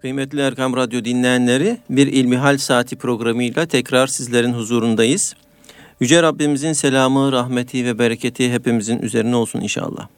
[0.00, 5.34] Kıymetli Erkam Radyo dinleyenleri, bir İlmihal Saati programıyla tekrar sizlerin huzurundayız.
[6.00, 10.08] Yüce Rabbimizin selamı, rahmeti ve bereketi hepimizin üzerine olsun inşallah.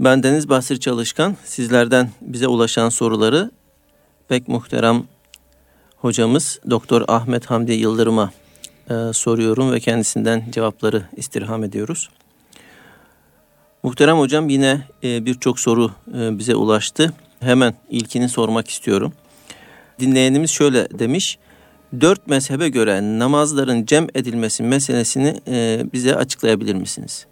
[0.00, 3.50] Ben Deniz Basri Çalışkan, sizlerden bize ulaşan soruları
[4.28, 5.04] pek muhterem
[5.96, 8.32] hocamız Doktor Ahmet Hamdi Yıldırım'a
[8.90, 12.10] e, soruyorum ve kendisinden cevapları istirham ediyoruz.
[13.82, 17.12] Muhterem hocam yine e, birçok soru e, bize ulaştı.
[17.42, 19.12] Hemen ilkini sormak istiyorum.
[20.00, 21.38] Dinleyenimiz şöyle demiş.
[22.00, 27.26] Dört mezhebe göre namazların cem edilmesi meselesini e, bize açıklayabilir misiniz?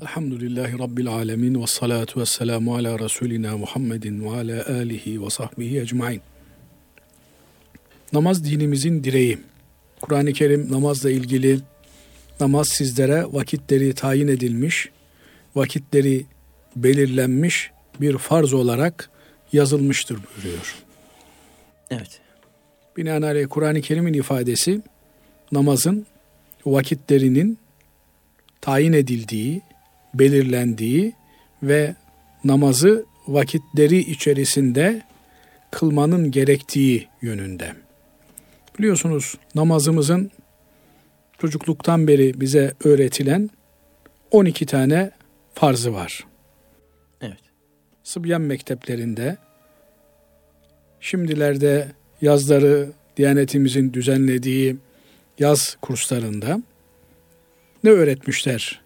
[0.00, 5.80] Elhamdülillahi Rabbil alemin ve salatu ve selamu ala Resulina Muhammedin ve ala alihi ve sahbihi
[5.80, 6.20] ecmain.
[8.12, 9.38] Namaz dinimizin direği.
[10.00, 11.60] Kur'an-ı Kerim namazla ilgili
[12.40, 14.88] namaz sizlere vakitleri tayin edilmiş,
[15.54, 16.26] vakitleri
[16.76, 19.10] belirlenmiş bir farz olarak
[19.52, 20.74] yazılmıştır buyuruyor.
[21.90, 22.20] Evet.
[22.96, 24.80] Binaenaleyh Kur'an-ı Kerim'in ifadesi
[25.52, 26.06] namazın
[26.66, 27.58] vakitlerinin
[28.60, 29.62] tayin edildiği,
[30.14, 31.12] belirlendiği
[31.62, 31.94] ve
[32.44, 35.02] namazı vakitleri içerisinde
[35.70, 37.72] kılmanın gerektiği yönünde.
[38.78, 40.30] Biliyorsunuz namazımızın
[41.38, 43.50] çocukluktan beri bize öğretilen
[44.30, 45.10] 12 tane
[45.54, 46.24] farzı var.
[48.06, 49.36] Sıbyan mekteplerinde
[51.00, 54.76] şimdilerde yazları Diyanetimizin düzenlediği
[55.38, 56.62] yaz kurslarında
[57.84, 58.80] ne öğretmişler?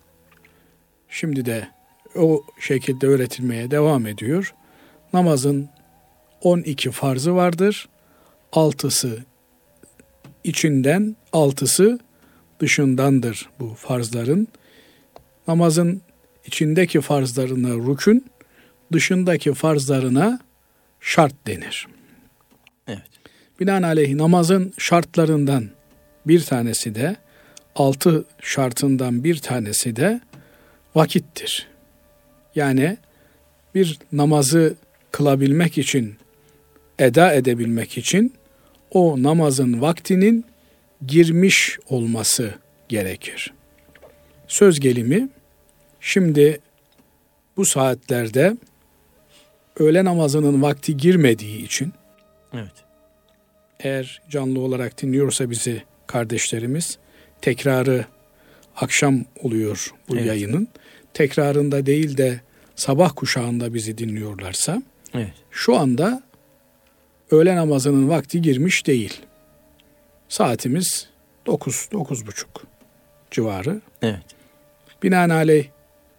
[1.08, 1.68] Şimdi de
[2.16, 4.54] o şekilde öğretilmeye devam ediyor.
[5.12, 5.68] Namazın
[6.42, 7.88] 12 farzı vardır.
[8.52, 9.24] Altısı
[10.44, 11.98] içinden, altısı
[12.60, 14.48] dışındandır bu farzların.
[15.48, 16.02] Namazın
[16.46, 18.30] içindeki farzlarına rükün,
[18.92, 20.40] dışındaki farzlarına
[21.00, 21.86] şart denir.
[22.88, 23.02] Evet.
[23.60, 25.70] Binaenaleyh namazın şartlarından
[26.26, 27.16] bir tanesi de
[27.74, 30.20] altı şartından bir tanesi de
[30.94, 31.68] vakittir.
[32.54, 32.96] Yani
[33.74, 34.74] bir namazı
[35.10, 36.16] kılabilmek için,
[36.98, 38.34] eda edebilmek için
[38.90, 40.44] o namazın vaktinin
[41.06, 42.54] girmiş olması
[42.88, 43.52] gerekir.
[44.48, 45.28] Söz gelimi
[46.00, 46.60] şimdi
[47.56, 48.56] bu saatlerde
[49.80, 51.92] öğle namazının vakti girmediği için
[52.54, 52.72] Evet.
[53.80, 56.98] eğer canlı olarak dinliyorsa bizi kardeşlerimiz
[57.40, 58.04] tekrarı
[58.76, 60.26] akşam oluyor bu Evet.
[60.26, 60.68] yayının.
[61.14, 62.40] Tekrarında değil de
[62.76, 64.82] sabah kuşağında bizi dinliyorlarsa
[65.14, 65.32] Evet.
[65.50, 66.22] şu anda
[67.30, 69.20] öğle namazının vakti girmiş değil.
[70.28, 71.08] Saatimiz
[71.46, 72.44] 9 9.30
[73.30, 73.80] civarı.
[74.02, 74.22] Evet.
[75.02, 75.64] Binaenaleyh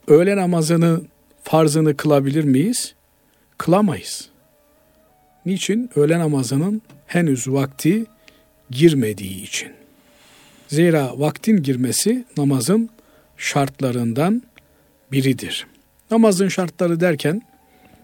[0.08, 1.02] öğle namazını
[1.44, 2.96] farzını kılabilir miyiz?
[3.62, 4.30] Kılamayız.
[5.46, 5.90] Niçin?
[5.96, 8.06] Öğle namazının henüz vakti
[8.70, 9.72] girmediği için.
[10.68, 12.90] Zira vaktin girmesi namazın
[13.38, 14.44] şartlarından
[15.12, 15.68] biridir.
[16.12, 17.42] Namazın şartları derken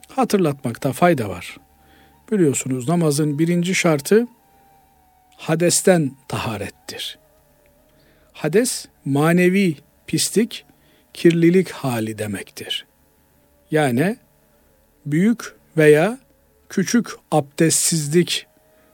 [0.09, 1.57] hatırlatmakta fayda var.
[2.31, 4.27] Biliyorsunuz namazın birinci şartı
[5.37, 7.19] hadesten taharettir.
[8.33, 9.75] Hades manevi
[10.07, 10.65] pislik,
[11.13, 12.85] kirlilik hali demektir.
[13.71, 14.17] Yani
[15.11, 16.19] büyük veya
[16.69, 18.45] küçük abdestsizlik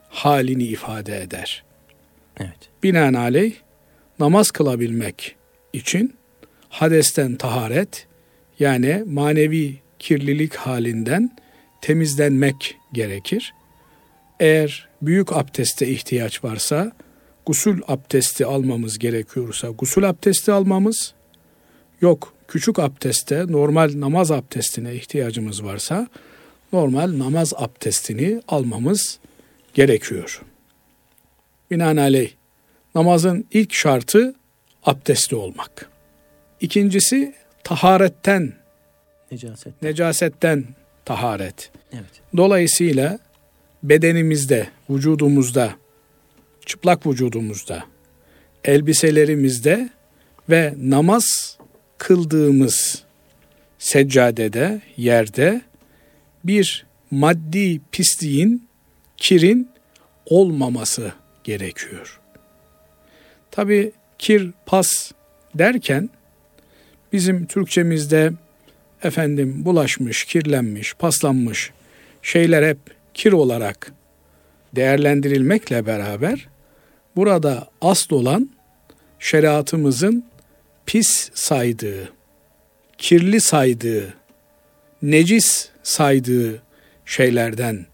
[0.08, 1.64] halini ifade eder.
[2.40, 2.58] Evet.
[2.82, 3.54] Binaenaleyh
[4.18, 5.36] namaz kılabilmek
[5.72, 6.14] için
[6.68, 8.06] hadesten taharet
[8.58, 11.36] yani manevi kirlilik halinden
[11.80, 13.54] temizlenmek gerekir.
[14.40, 16.92] Eğer büyük abdeste ihtiyaç varsa
[17.46, 21.14] gusül abdesti almamız gerekiyorsa gusül abdesti almamız
[22.00, 26.08] yok küçük abdeste normal namaz abdestine ihtiyacımız varsa
[26.72, 29.18] normal namaz abdestini almamız
[29.74, 30.42] gerekiyor.
[31.70, 32.30] Binaenaleyh
[32.94, 34.34] namazın ilk şartı
[34.84, 35.90] abdestli olmak.
[36.60, 38.52] İkincisi taharetten,
[39.32, 39.82] Necaset.
[39.82, 40.64] necasetten
[41.04, 41.70] taharet.
[41.92, 42.20] Evet.
[42.36, 43.18] Dolayısıyla
[43.82, 45.74] bedenimizde, vücudumuzda,
[46.66, 47.84] çıplak vücudumuzda,
[48.64, 49.90] elbiselerimizde
[50.50, 51.58] ve namaz
[52.04, 53.02] kıldığımız
[53.78, 55.62] seccadede, yerde
[56.44, 58.68] bir maddi pisliğin,
[59.16, 59.68] kirin
[60.26, 61.12] olmaması
[61.44, 62.20] gerekiyor.
[63.50, 65.12] Tabi kir, pas
[65.54, 66.10] derken
[67.12, 68.32] bizim Türkçemizde
[69.02, 71.70] efendim bulaşmış, kirlenmiş, paslanmış
[72.22, 72.78] şeyler hep
[73.14, 73.92] kir olarak
[74.76, 76.48] değerlendirilmekle beraber
[77.16, 78.50] burada asıl olan
[79.18, 80.33] şeriatımızın
[80.86, 82.12] pis saydığı,
[82.98, 84.14] kirli saydığı,
[85.02, 86.62] necis saydığı
[87.04, 87.86] şeylerden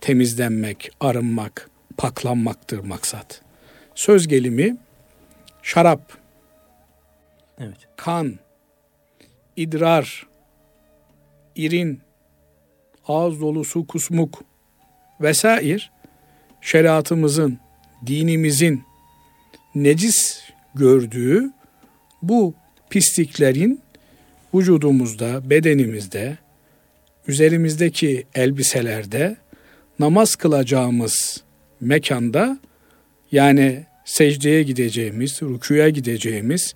[0.00, 3.42] temizlenmek, arınmak, paklanmaktır maksat.
[3.94, 4.76] Söz gelimi
[5.62, 6.12] şarap,
[7.58, 7.88] Evet.
[7.96, 8.38] kan,
[9.56, 10.26] idrar,
[11.56, 12.00] irin,
[13.08, 14.42] ağız dolusu kusmuk
[15.20, 15.82] vesaire
[16.60, 17.58] şeriatımızın,
[18.06, 18.84] dinimizin
[19.74, 20.42] necis
[20.74, 21.52] gördüğü
[22.22, 22.54] bu
[22.90, 23.80] pisliklerin
[24.54, 26.38] vücudumuzda, bedenimizde,
[27.26, 29.36] üzerimizdeki elbiselerde
[29.98, 31.42] namaz kılacağımız
[31.80, 32.58] mekanda
[33.32, 36.74] yani secdeye gideceğimiz, rükuya gideceğimiz,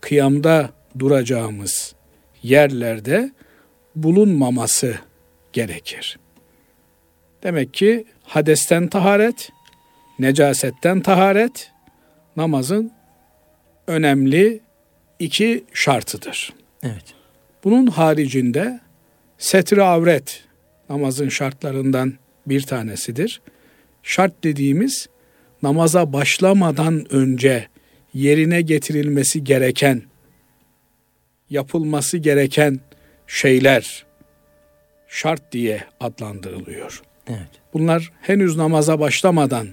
[0.00, 1.94] kıyamda duracağımız
[2.42, 3.32] yerlerde
[3.96, 4.94] bulunmaması
[5.52, 6.18] gerekir.
[7.42, 9.50] Demek ki hadesten taharet,
[10.18, 11.70] necasetten taharet
[12.36, 12.92] namazın
[13.86, 14.60] önemli
[15.18, 16.52] iki şartıdır.
[16.82, 17.04] Evet.
[17.64, 18.80] Bunun haricinde
[19.38, 20.44] setri avret
[20.88, 22.14] namazın şartlarından
[22.46, 23.40] bir tanesidir.
[24.02, 25.08] Şart dediğimiz
[25.62, 27.68] namaza başlamadan önce
[28.14, 30.02] yerine getirilmesi gereken,
[31.50, 32.80] yapılması gereken
[33.26, 34.06] şeyler
[35.08, 37.02] şart diye adlandırılıyor.
[37.28, 37.50] Evet.
[37.74, 39.68] Bunlar henüz namaza başlamadan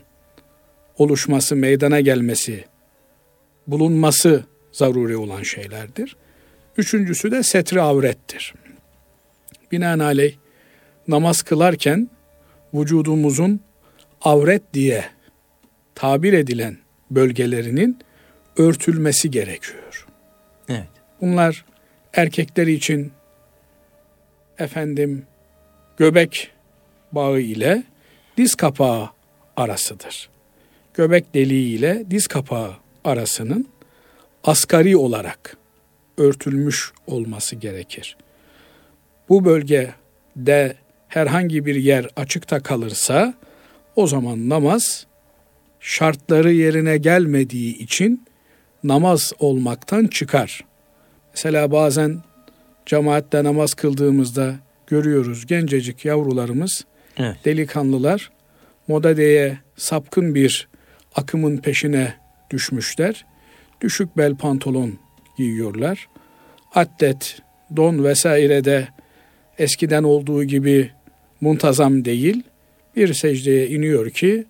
[0.98, 2.66] oluşması, meydana gelmesi,
[3.68, 4.46] bulunması
[4.81, 6.16] zaruri olan şeylerdir.
[6.78, 8.54] Üçüncüsü de setri avrettir.
[9.72, 10.36] Binaenaleyh
[11.07, 12.10] namaz kılarken
[12.74, 13.60] vücudumuzun
[14.22, 15.06] avret diye
[15.95, 16.78] tabir edilen
[17.12, 18.00] bölgelerinin
[18.57, 20.07] örtülmesi gerekiyor.
[20.69, 20.88] Evet.
[21.22, 21.66] Bunlar
[22.13, 23.12] erkekler için
[24.60, 25.25] efendim
[25.98, 26.51] göbek
[27.12, 27.83] bağı ile
[28.38, 29.10] diz kapağı
[29.56, 30.30] arasıdır.
[30.94, 32.72] Göbek deliği ile diz kapağı
[33.04, 33.70] arasının
[34.44, 35.58] asgari olarak
[36.18, 38.18] örtülmüş olması gerekir.
[39.30, 40.76] Bu bölgede
[41.08, 43.34] herhangi bir yer açıkta kalırsa
[43.96, 45.06] o zaman namaz
[45.80, 48.26] şartları yerine gelmediği için
[48.84, 50.66] namaz olmaktan çıkar.
[51.34, 52.24] Mesela bazen
[52.86, 54.56] cemaatte namaz kıldığımızda
[54.88, 56.86] görüyoruz gencecik yavrularımız,
[57.18, 57.36] Evet.
[57.46, 58.32] delikanlılar
[58.88, 60.68] modadeye sapkın bir
[61.16, 62.14] akımın peşine
[62.50, 63.26] düşmüşler.
[63.81, 64.94] Düşük bel pantolon
[65.38, 66.07] giyiyorlar.
[66.75, 67.42] Atlet,
[67.75, 68.88] don vesaire de
[69.57, 70.92] eskiden olduğu gibi
[71.42, 72.44] muntazam değil.
[72.95, 74.45] Bir secdeye iniyor ki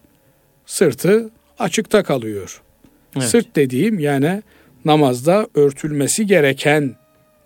[0.66, 1.30] sırtı
[1.60, 2.62] açıkta kalıyor.
[3.16, 3.28] Evet.
[3.28, 4.44] Sırt dediğim yani
[4.86, 6.96] namazda örtülmesi gereken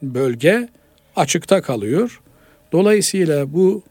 [0.02, 0.70] bölge
[1.16, 2.22] açıkta kalıyor.
[2.72, 3.84] Dolayısıyla bu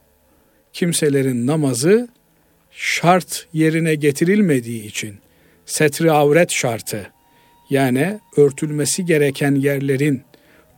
[0.73, 2.09] kimselerin namazı
[2.71, 5.19] şart yerine getirilmediği için
[5.67, 7.14] setri avret şartı
[7.75, 10.23] yani örtülmesi gereken yerlerin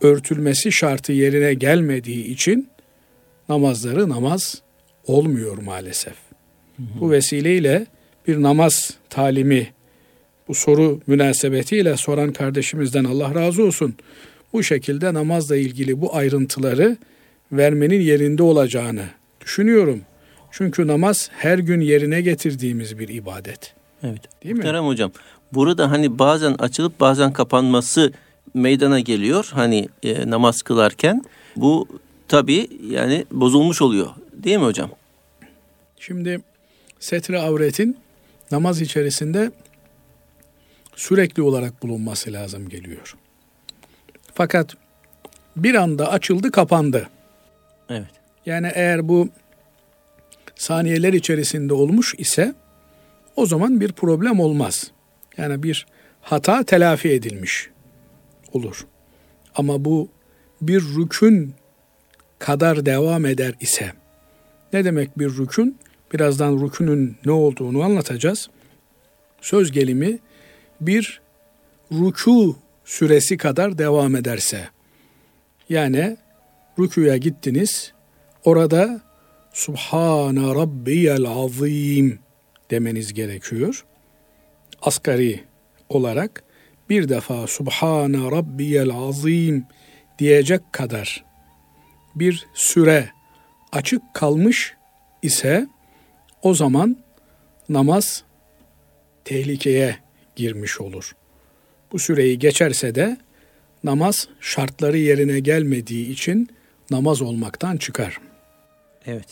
[0.01, 2.69] örtülmesi şartı yerine gelmediği için
[3.49, 4.63] namazları namaz
[5.07, 6.15] olmuyor maalesef.
[6.79, 7.87] Bu vesileyle
[8.29, 9.67] bir namaz talimi
[10.49, 13.95] bu soru münasebetiyle soran kardeşimizden Allah razı olsun.
[14.53, 16.97] Bu şekilde namazla ilgili bu ayrıntıları
[17.53, 19.05] vermenin yerinde olacağını
[19.41, 20.01] düşünüyorum.
[20.51, 23.75] Çünkü namaz her gün yerine getirdiğimiz bir ibadet.
[24.03, 24.21] Evet.
[24.45, 24.59] Değil mi?
[24.59, 25.13] Muhterem hocam.
[25.53, 28.13] Burada hani bazen açılıp bazen kapanması
[28.55, 29.51] meydana geliyor.
[29.53, 31.25] Hani e, namaz kılarken
[31.57, 31.89] bu
[32.29, 34.09] tabii yani bozulmuş oluyor.
[34.33, 34.91] Değil mi hocam?
[36.01, 36.41] Şimdi
[37.01, 37.97] setre avretin
[38.51, 39.51] namaz içerisinde
[40.97, 43.17] sürekli olarak bulunması lazım geliyor.
[44.35, 44.75] Fakat
[45.57, 47.09] bir anda açıldı kapandı.
[47.91, 48.11] Evet.
[48.47, 49.29] Yani eğer bu
[50.55, 52.55] saniyeler içerisinde olmuş ise
[53.37, 54.91] o zaman bir problem olmaz.
[55.39, 55.87] Yani bir
[56.21, 57.71] hata telafi edilmiş
[58.53, 58.87] olur.
[59.55, 60.09] Ama bu
[60.63, 61.55] bir rükün
[62.39, 63.93] kadar devam eder ise
[64.73, 65.79] ne demek bir rükün?
[66.13, 68.51] Birazdan rükünün ne olduğunu anlatacağız.
[69.41, 70.19] Söz gelimi
[70.81, 71.21] bir
[71.93, 74.69] rükû süresi kadar devam ederse
[75.69, 76.17] yani
[76.79, 77.93] rüküye gittiniz
[78.45, 79.01] orada
[79.53, 82.19] Subhane Rabbiyel Azim
[82.71, 83.85] demeniz gerekiyor.
[84.87, 85.41] Asgari
[85.89, 86.45] olarak
[86.91, 89.65] bir defa Subhane Rabbiyel Azim
[90.19, 91.25] diyecek kadar
[92.15, 93.11] bir süre
[93.73, 94.75] açık kalmış
[95.23, 95.67] ise
[96.43, 96.97] o zaman
[97.69, 98.25] namaz
[99.25, 99.97] tehlikeye
[100.37, 101.17] girmiş olur.
[101.93, 103.17] Bu süreyi geçerse de
[103.85, 106.49] namaz şartları yerine gelmediği için
[106.91, 108.21] namaz olmaktan çıkar.
[109.07, 109.29] Evet.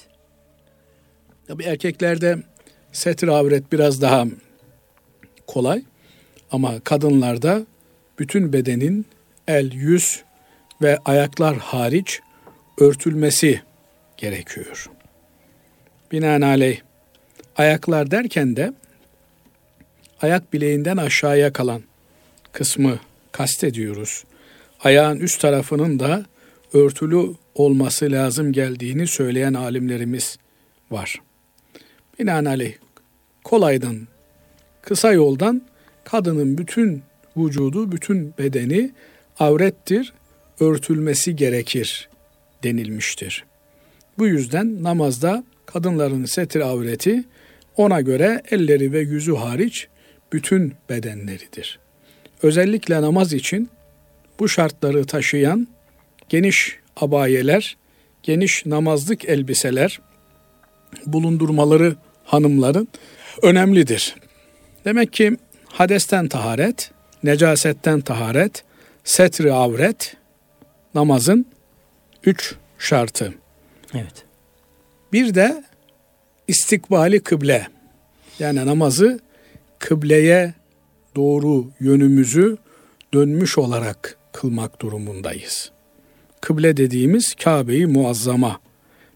[1.47, 2.39] Tabi erkeklerde
[2.93, 4.25] setir avret biraz daha
[5.47, 5.83] kolay
[6.51, 7.63] ama kadınlarda
[8.19, 9.07] bütün bedenin
[9.49, 10.23] el, yüz
[10.83, 12.21] ve ayaklar hariç
[12.79, 13.63] örtülmesi
[14.17, 14.91] gerekiyor.
[16.13, 16.81] Binaenaleyh
[17.57, 18.73] Ayaklar derken de
[20.23, 21.83] ayak bileğinden aşağıya kalan
[22.53, 22.99] kısmı
[23.33, 24.25] kastediyoruz.
[24.81, 26.25] Ayağın üst tarafının da
[26.73, 30.39] örtülü olması lazım geldiğini söyleyen alimlerimiz
[30.91, 31.21] var.
[32.19, 32.75] Binaenaleyh
[33.45, 34.09] kolaydan,
[34.85, 35.63] kısa yoldan
[36.05, 37.03] kadının bütün
[37.37, 38.91] vücudu, bütün bedeni
[39.39, 40.13] avrettir,
[40.61, 42.09] örtülmesi gerekir
[42.63, 43.45] denilmiştir.
[44.19, 47.25] Bu yüzden namazda kadınların setir avreti
[47.77, 49.89] ona göre elleri ve yüzü hariç
[50.33, 51.79] bütün bedenleridir.
[52.43, 53.69] Özellikle namaz için
[54.39, 55.69] bu şartları taşıyan
[56.29, 57.77] geniş abayeler,
[58.23, 60.01] geniş namazlık elbiseler
[61.07, 62.89] bulundurmaları hanımların
[63.43, 64.15] önemlidir.
[64.85, 65.37] Demek ki
[65.67, 66.91] hadesten taharet,
[67.23, 68.65] necasetten taharet,
[69.05, 70.17] setri avret
[70.95, 71.47] namazın
[72.25, 73.35] üç şartı.
[73.95, 74.25] Evet.
[75.13, 75.65] Bir de
[76.49, 77.69] istikbali kıble.
[78.39, 79.21] Yani namazı
[79.79, 80.55] kıbleye
[81.17, 82.57] doğru yönümüzü
[83.15, 85.71] dönmüş olarak kılmak durumundayız.
[86.41, 88.61] Kıble dediğimiz Kabe'yi muazzama,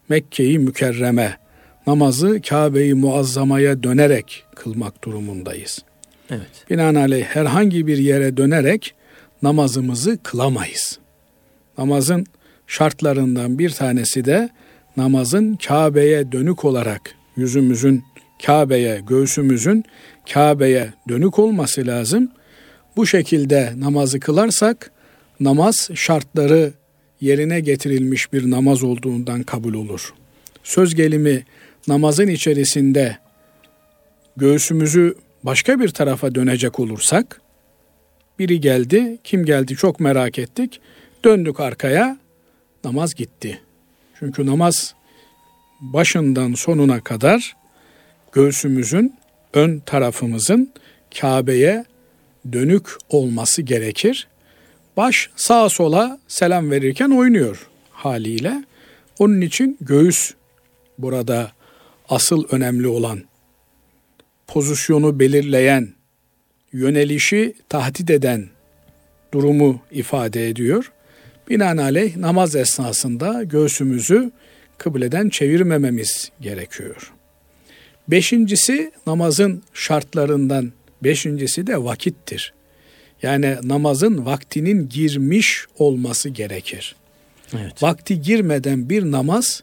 [0.08, 1.37] Mekke'yi mükerreme,
[1.88, 5.78] namazı Kabe'yi muazzamaya dönerek kılmak durumundayız.
[6.30, 6.71] Evet.
[6.71, 8.95] Binaenaleyh herhangi bir yere dönerek
[9.42, 10.99] namazımızı kılamayız.
[11.78, 12.26] Namazın
[12.66, 14.49] şartlarından bir tanesi de
[14.97, 18.04] namazın Kabe'ye dönük olarak yüzümüzün
[18.47, 19.85] Kabe'ye, göğsümüzün
[20.33, 22.30] Kabe'ye dönük olması lazım.
[22.97, 24.90] Bu şekilde namazı kılarsak
[25.40, 26.73] namaz şartları
[27.21, 30.14] yerine getirilmiş bir namaz olduğundan kabul olur.
[30.64, 31.45] Söz gelimi
[31.88, 33.18] namazın içerisinde
[34.37, 37.40] göğsümüzü başka bir tarafa dönecek olursak
[38.38, 40.80] biri geldi, kim geldi çok merak ettik.
[41.25, 42.18] Döndük arkaya,
[42.85, 43.61] namaz gitti.
[44.18, 44.95] Çünkü namaz
[45.80, 47.57] başından sonuna kadar
[48.33, 49.14] göğsümüzün
[49.54, 50.73] ön tarafımızın
[51.21, 51.85] Kabe'ye
[52.52, 54.28] dönük olması gerekir.
[54.97, 58.64] Baş sağa sola selam verirken oynuyor haliyle.
[59.18, 60.35] Onun için göğüs
[60.99, 61.57] burada
[62.08, 63.22] asıl önemli olan
[64.46, 65.88] pozisyonu belirleyen,
[66.72, 68.48] yönelişi tahdit eden
[69.32, 70.92] durumu ifade ediyor.
[71.50, 74.32] Binaenaleyh namaz esnasında göğsümüzü
[74.78, 77.12] kıbleden çevirmememiz gerekiyor.
[78.08, 80.72] Beşincisi namazın şartlarından
[81.02, 82.52] beşincisi de vakittir.
[83.22, 86.96] Yani namazın vaktinin girmiş olması gerekir.
[87.54, 87.82] Evet.
[87.82, 89.62] Vakti girmeden bir namaz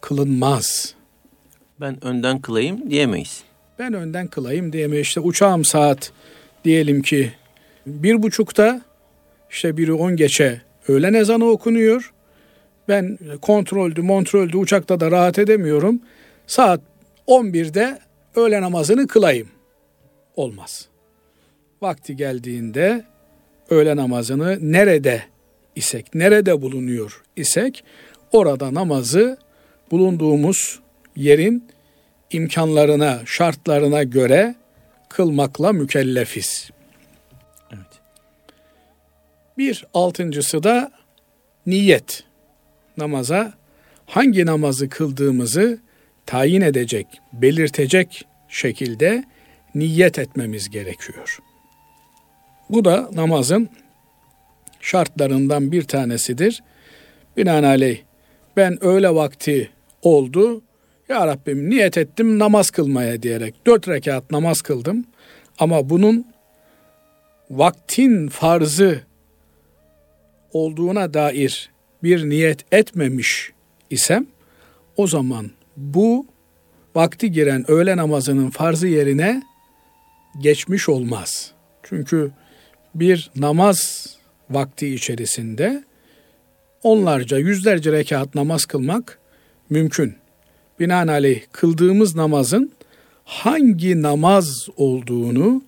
[0.00, 0.94] kılınmaz.
[1.82, 3.42] Ben önden kılayım diyemeyiz.
[3.78, 5.06] Ben önden kılayım diyemeyiz.
[5.06, 6.12] İşte uçağım saat
[6.64, 7.32] diyelim ki
[7.86, 8.80] bir buçukta
[9.50, 12.12] işte biri on geçe öğlen ezanı okunuyor.
[12.88, 16.00] Ben kontroldü montroldü uçakta da rahat edemiyorum.
[16.46, 16.80] Saat
[17.28, 17.98] 11'de
[18.36, 19.48] öğle namazını kılayım.
[20.36, 20.88] Olmaz.
[21.82, 23.04] Vakti geldiğinde
[23.70, 25.22] öğle namazını nerede
[25.76, 27.84] isek, nerede bulunuyor isek
[28.32, 29.38] orada namazı
[29.90, 30.80] bulunduğumuz
[31.16, 31.71] yerin
[32.34, 34.54] imkanlarına, şartlarına göre
[35.08, 36.70] kılmakla mükellefiz.
[37.70, 38.00] Evet.
[39.58, 40.92] Bir altıncısı da
[41.66, 42.24] niyet.
[42.96, 43.52] Namaza
[44.06, 45.78] hangi namazı kıldığımızı
[46.26, 49.24] tayin edecek, belirtecek şekilde
[49.74, 51.38] niyet etmemiz gerekiyor.
[52.70, 53.68] Bu da namazın
[54.80, 56.62] şartlarından bir tanesidir.
[57.36, 57.98] Binaenaleyh
[58.56, 59.70] ben öğle vakti
[60.02, 60.62] oldu.
[61.12, 65.04] Ya Rabbim niyet ettim namaz kılmaya diyerek dört rekat namaz kıldım.
[65.58, 66.26] Ama bunun
[67.50, 69.00] vaktin farzı
[70.52, 71.70] olduğuna dair
[72.02, 73.52] bir niyet etmemiş
[73.90, 74.26] isem
[74.96, 76.26] o zaman bu
[76.94, 79.42] vakti giren öğle namazının farzı yerine
[80.40, 81.52] geçmiş olmaz.
[81.82, 82.30] Çünkü
[82.94, 84.08] bir namaz
[84.50, 85.84] vakti içerisinde
[86.82, 89.18] onlarca, yüzlerce rekat namaz kılmak
[89.70, 90.21] mümkün.
[90.80, 92.72] Binaenaleyh kıldığımız namazın
[93.24, 95.62] hangi namaz olduğunu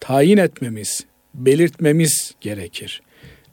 [0.00, 3.02] tayin etmemiz, belirtmemiz gerekir.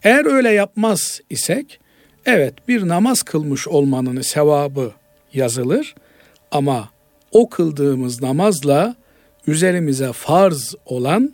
[0.02, 1.80] Eğer öyle yapmaz isek,
[2.26, 4.92] evet bir namaz kılmış olmanın sevabı
[5.34, 5.94] yazılır
[6.50, 6.88] ama
[7.32, 8.96] o kıldığımız namazla
[9.46, 11.32] üzerimize farz olan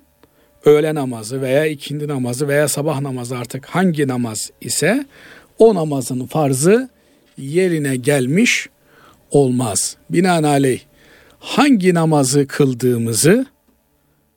[0.65, 5.07] öğle namazı veya ikindi namazı veya sabah namazı artık hangi namaz ise
[5.59, 6.89] o namazın farzı
[7.39, 8.69] yerine gelmiş
[9.31, 9.97] olmaz.
[10.11, 10.81] Binaenaleyh
[11.39, 13.47] hangi namazı kıldığımızı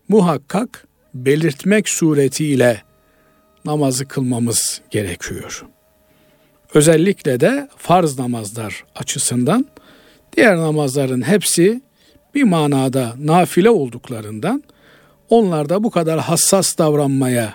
[0.10, 2.82] muhakkak belirtmek suretiyle
[3.66, 5.66] namazı kılmamız gerekiyor.
[6.74, 9.66] Özellikle de farz namazlar açısından
[10.38, 11.82] diğer namazların hepsi
[12.36, 14.64] bir manada nafile olduklarından
[15.30, 17.54] onlarda bu kadar hassas davranmaya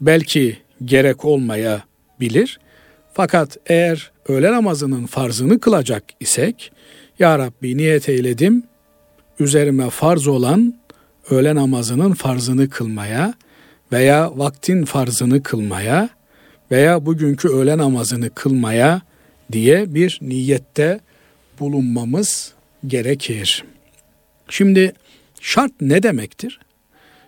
[0.00, 1.82] belki gerek olmaya
[2.20, 2.60] bilir.
[3.20, 6.72] Fakat eğer öğle namazının farzını kılacak isek
[7.18, 8.62] Ya Rabbi niyet eyledim
[9.38, 10.74] üzerime farz olan
[11.30, 13.34] öğle namazının farzını kılmaya
[13.92, 16.08] veya vaktin farzını kılmaya
[16.70, 19.02] veya bugünkü öğle namazını kılmaya
[19.52, 21.00] diye bir niyette
[21.58, 22.52] bulunmamız
[22.86, 23.64] gerekir.
[24.48, 24.92] Şimdi
[25.40, 26.60] şart ne demektir?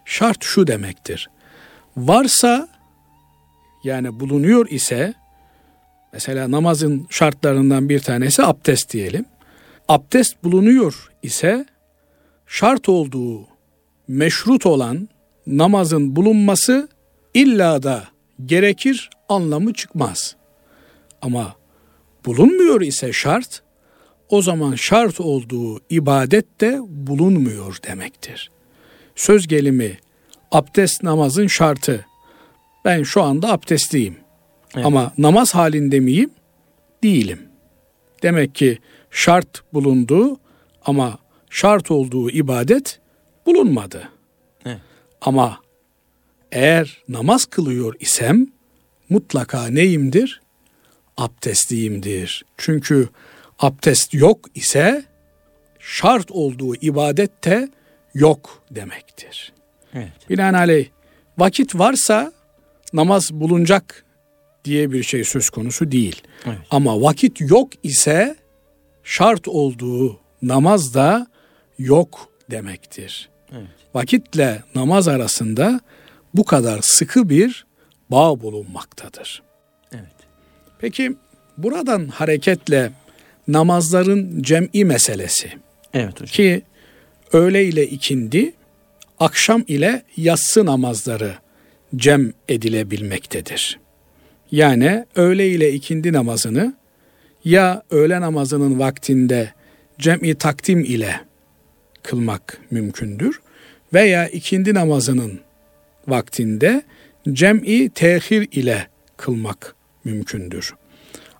[0.05, 1.31] Şart şu demektir.
[1.97, 2.69] Varsa
[3.85, 5.15] yani bulunuyor ise
[6.12, 9.25] mesela namazın şartlarından bir tanesi abdest diyelim.
[9.88, 11.66] Abdest bulunuyor ise
[12.47, 13.47] şart olduğu
[14.09, 15.09] meşrut olan
[15.47, 16.88] namazın bulunması
[17.35, 18.04] illa da
[18.47, 20.37] gerekir anlamı çıkmaz.
[21.23, 21.57] Ama
[22.26, 23.62] bulunmuyor ise şart,
[24.28, 28.50] o zaman şart olduğu ibadet de bulunmuyor demektir.
[29.16, 29.99] Söz gelimi
[30.50, 32.07] abdest namazın şartı.
[32.85, 34.22] Ben şu anda abdestliyim.
[34.76, 34.87] Evet.
[34.87, 36.31] Ama namaz halinde miyim?
[37.02, 37.38] Değilim.
[38.23, 38.79] Demek ki
[39.11, 40.38] şart bulundu
[40.85, 41.19] ama
[41.50, 43.00] şart olduğu ibadet
[43.47, 44.09] bulunmadı.
[44.64, 44.79] Evet.
[45.21, 45.59] Ama
[46.52, 48.47] eğer namaz kılıyor isem
[49.09, 50.41] mutlaka neyimdir?
[51.17, 52.45] Abdestliyimdir.
[52.57, 53.09] Çünkü
[53.59, 55.05] abdest yok ise
[55.79, 57.69] şart olduğu ibadet de
[58.14, 59.52] yok demektir.
[59.95, 60.31] Evet.
[60.31, 60.88] Binaenaleyh
[61.38, 62.33] vakit varsa
[62.93, 64.05] namaz bulunacak
[64.64, 66.23] diye bir şey söz konusu değil.
[66.47, 66.59] Evet.
[66.71, 68.37] Ama vakit yok ise
[69.04, 71.26] şart olduğu namaz da
[71.78, 73.31] yok demektir.
[73.52, 73.66] Evet.
[73.95, 75.81] Vakitle namaz arasında
[76.35, 77.66] bu kadar sıkı bir
[78.11, 79.42] bağ bulunmaktadır.
[79.92, 80.12] Evet.
[80.78, 81.16] Peki
[81.59, 82.92] buradan hareketle
[83.49, 85.52] namazların cem'i meselesi.
[85.95, 86.26] Evet hocam.
[86.26, 86.62] Ki
[87.33, 88.52] öğle ile ikindi,
[89.19, 91.34] akşam ile yatsı namazları
[91.97, 93.81] cem edilebilmektedir.
[94.52, 96.75] Yani öğle ile ikindi namazını
[97.45, 99.52] ya öğle namazının vaktinde
[99.99, 101.21] cem'i takdim ile
[102.02, 103.41] kılmak mümkündür
[103.95, 105.41] veya ikindi namazının
[106.08, 106.82] vaktinde
[107.32, 108.86] cem'i tehir ile
[109.17, 110.75] kılmak mümkündür.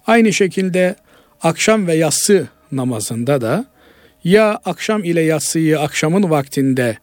[0.07, 0.97] Aynı şekilde
[1.43, 3.67] akşam ve yatsı namazında da
[4.25, 6.99] ya akşam ile yatsıyı akşamın vaktinde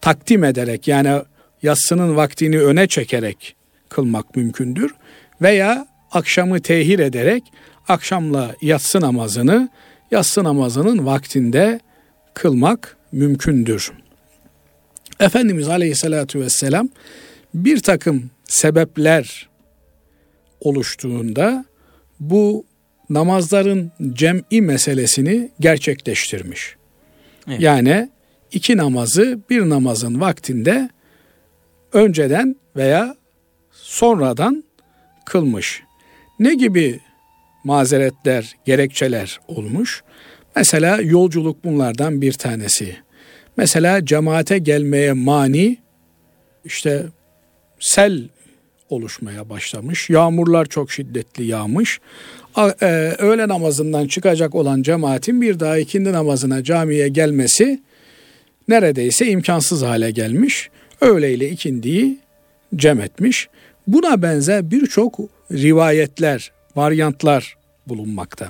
[0.00, 1.22] takdim ederek yani
[1.62, 3.56] yatsının vaktini öne çekerek
[3.88, 4.94] kılmak mümkündür
[5.42, 7.42] veya akşamı tehir ederek
[7.88, 9.68] akşamla yatsı namazını
[10.10, 11.80] yatsı namazının vaktinde
[12.34, 13.92] kılmak mümkündür.
[15.20, 16.88] Efendimiz Aleyhisselatü Vesselam
[17.54, 19.48] bir takım sebepler
[20.60, 21.64] oluştuğunda
[22.20, 22.64] bu
[23.10, 26.76] namazların cem'i meselesini gerçekleştirmiş.
[27.48, 27.60] Evet.
[27.60, 28.10] Yani
[28.52, 30.90] iki namazı bir namazın vaktinde
[31.92, 33.16] önceden veya
[33.72, 34.64] sonradan
[35.28, 35.82] kılmış.
[36.38, 37.00] Ne gibi
[37.64, 40.02] mazeretler, gerekçeler olmuş?
[40.56, 42.96] Mesela yolculuk bunlardan bir tanesi.
[43.56, 45.76] Mesela cemaate gelmeye mani
[46.64, 47.06] işte
[47.80, 48.28] sel
[48.90, 50.10] oluşmaya başlamış.
[50.10, 52.00] Yağmurlar çok şiddetli yağmış.
[52.80, 52.86] E,
[53.18, 57.80] öğle namazından çıkacak olan cemaatin bir daha ikindi namazına camiye gelmesi
[58.68, 60.70] neredeyse imkansız hale gelmiş.
[61.00, 62.18] Öğle ile ikindiyi
[62.76, 63.48] cem etmiş.
[63.88, 65.18] Buna benzer birçok
[65.52, 68.48] rivayetler, varyantlar bulunmakta.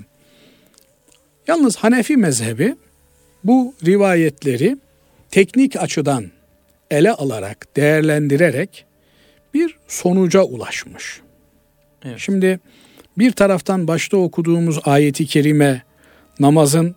[1.46, 2.74] Yalnız Hanefi mezhebi
[3.44, 4.76] bu rivayetleri
[5.30, 6.26] teknik açıdan
[6.90, 8.84] ele alarak, değerlendirerek
[9.54, 11.20] bir sonuca ulaşmış.
[12.04, 12.18] Evet.
[12.18, 12.60] Şimdi
[13.18, 15.82] bir taraftan başta okuduğumuz ayeti kerime
[16.40, 16.94] namazın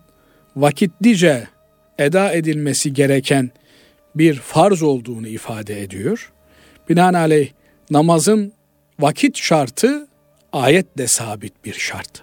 [0.56, 1.48] vakitlice
[1.98, 3.50] eda edilmesi gereken
[4.14, 6.32] bir farz olduğunu ifade ediyor.
[6.88, 7.50] Binaenaleyh
[7.92, 8.52] namazın
[9.00, 10.08] vakit şartı
[10.52, 12.22] ayetle sabit bir şart.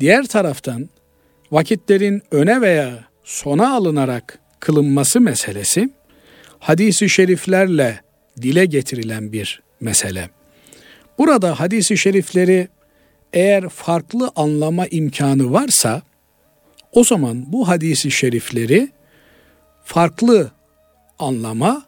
[0.00, 0.88] Diğer taraftan
[1.52, 5.90] vakitlerin öne veya sona alınarak kılınması meselesi
[6.58, 8.00] hadisi şeriflerle
[8.42, 10.30] dile getirilen bir mesele.
[11.18, 12.68] Burada hadisi şerifleri
[13.32, 16.02] eğer farklı anlama imkanı varsa
[16.92, 18.88] o zaman bu hadisi şerifleri
[19.84, 20.50] farklı
[21.18, 21.82] anlama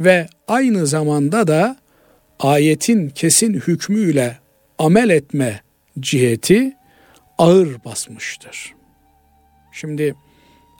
[0.00, 1.76] ve aynı zamanda da
[2.40, 4.38] ayetin kesin hükmüyle
[4.78, 5.60] amel etme
[6.00, 6.76] ciheti
[7.38, 8.74] ağır basmıştır.
[9.72, 10.14] Şimdi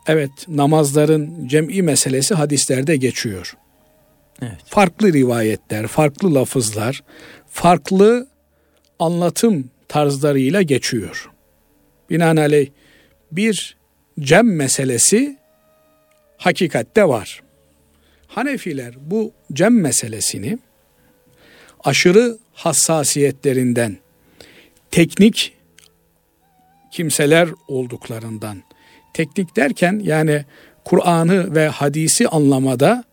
[0.07, 3.57] evet namazların cem'i meselesi hadislerde geçiyor.
[4.43, 4.59] Evet.
[4.67, 7.03] Farklı rivayetler, farklı lafızlar,
[7.49, 8.29] farklı
[8.99, 11.31] anlatım tarzlarıyla geçiyor.
[12.11, 12.71] Binaenaleyh
[13.33, 13.77] bir
[14.21, 15.39] cem meselesi
[16.37, 17.43] hakikatte var.
[18.27, 20.59] Hanefiler bu cem meselesini
[21.85, 23.97] aşırı hassasiyetlerinden,
[24.91, 25.57] teknik
[26.93, 28.63] kimseler olduklarından,
[29.15, 30.45] teknik derken yani
[30.85, 33.05] Kur'an'ı ve hadisi anlamada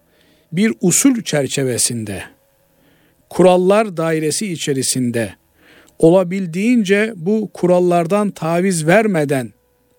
[0.51, 2.23] bir usul çerçevesinde,
[3.29, 5.33] kurallar dairesi içerisinde
[5.99, 9.53] olabildiğince bu kurallardan taviz vermeden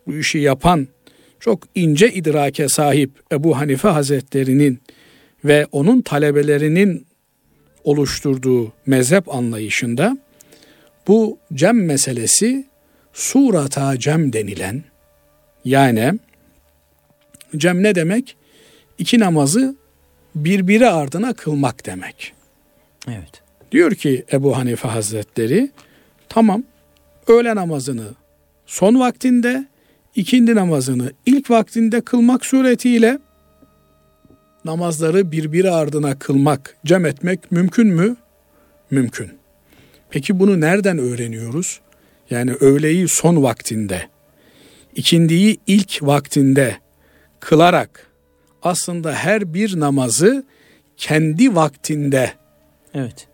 [0.06, 0.88] bu işi yapan
[1.40, 4.80] çok ince idrake sahip Ebu Hanife Hazretleri'nin
[5.44, 7.06] ve onun talebelerinin
[7.88, 10.18] oluşturduğu mezhep anlayışında
[11.06, 12.66] bu cem meselesi
[13.12, 14.84] surata cem denilen
[15.64, 16.12] yani
[17.56, 18.36] cem ne demek?
[18.98, 19.76] İki namazı
[20.34, 22.32] birbiri ardına kılmak demek.
[23.08, 23.42] Evet.
[23.72, 25.70] Diyor ki Ebu Hanife Hazretleri
[26.28, 26.64] tamam
[27.26, 28.06] öğle namazını
[28.66, 29.66] son vaktinde
[30.14, 33.18] ikindi namazını ilk vaktinde kılmak suretiyle
[34.64, 38.16] namazları birbiri ardına kılmak, cem etmek mümkün mü?
[38.90, 39.30] Mümkün.
[40.10, 41.80] Peki bunu nereden öğreniyoruz?
[42.30, 44.08] Yani öğleyi son vaktinde,
[44.94, 46.76] ikindiyi ilk vaktinde
[47.40, 48.06] kılarak
[48.62, 50.44] aslında her bir namazı
[50.96, 52.32] kendi vaktinde,
[52.94, 53.28] Evet.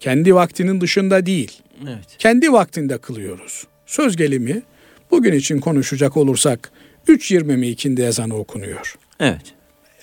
[0.00, 2.16] kendi vaktinin dışında değil, Evet.
[2.18, 3.66] kendi vaktinde kılıyoruz.
[3.86, 4.62] Söz gelimi
[5.10, 6.72] bugün için konuşacak olursak
[7.08, 8.94] 3.20 mi ikindi ezanı okunuyor?
[9.20, 9.54] Evet.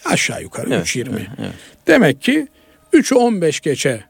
[0.07, 0.85] Aşağı yukarı Evet.
[0.85, 1.09] 3.20.
[1.09, 1.27] Evet.
[1.39, 1.51] evet.
[1.87, 2.47] Demek ki
[2.93, 4.03] 3'ü 15 geçe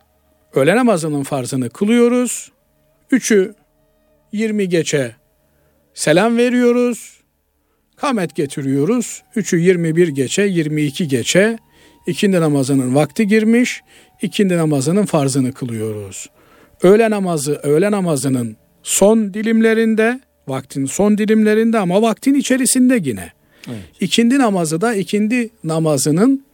[0.54, 2.52] öğle namazının farzını kılıyoruz.
[3.12, 3.54] 3'ü
[4.32, 5.16] 20 geçe
[5.94, 7.18] selam veriyoruz.
[7.96, 9.24] Kamet getiriyoruz.
[9.36, 11.58] 3'ü 21 geçe, 22 geçe
[12.08, 13.82] ikindi namazının vakti girmiş.
[14.22, 16.30] İkindi namazının farzını kılıyoruz.
[16.84, 23.37] Öğle namazı, öğle namazının son dilimlerinde, vaktin son dilimlerinde ama vaktin içerisinde yine.
[23.68, 23.84] Evet.
[24.00, 26.46] İkindi namazı da ikindi namazının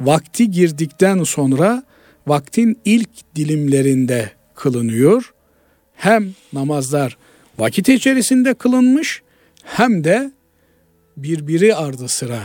[0.00, 1.82] vakti girdikten sonra
[2.26, 5.34] vaktin ilk dilimlerinde kılınıyor.
[5.94, 7.16] Hem namazlar
[7.58, 9.22] vakit içerisinde kılınmış
[9.64, 10.32] hem de
[11.16, 12.42] birbiri ardı sıra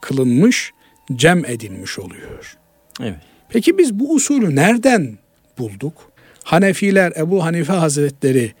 [0.00, 0.72] kılınmış,
[1.16, 2.58] cem edilmiş oluyor.
[3.00, 3.18] Evet.
[3.48, 5.18] Peki biz bu usulü nereden
[5.58, 6.12] bulduk?
[6.44, 8.52] Hanefiler, Ebu Hanife Hazretleri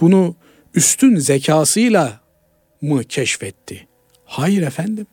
[0.00, 0.36] bunu
[0.74, 2.20] üstün zekasıyla
[2.82, 3.86] mı keşfetti?
[4.32, 5.06] Hayır efendim.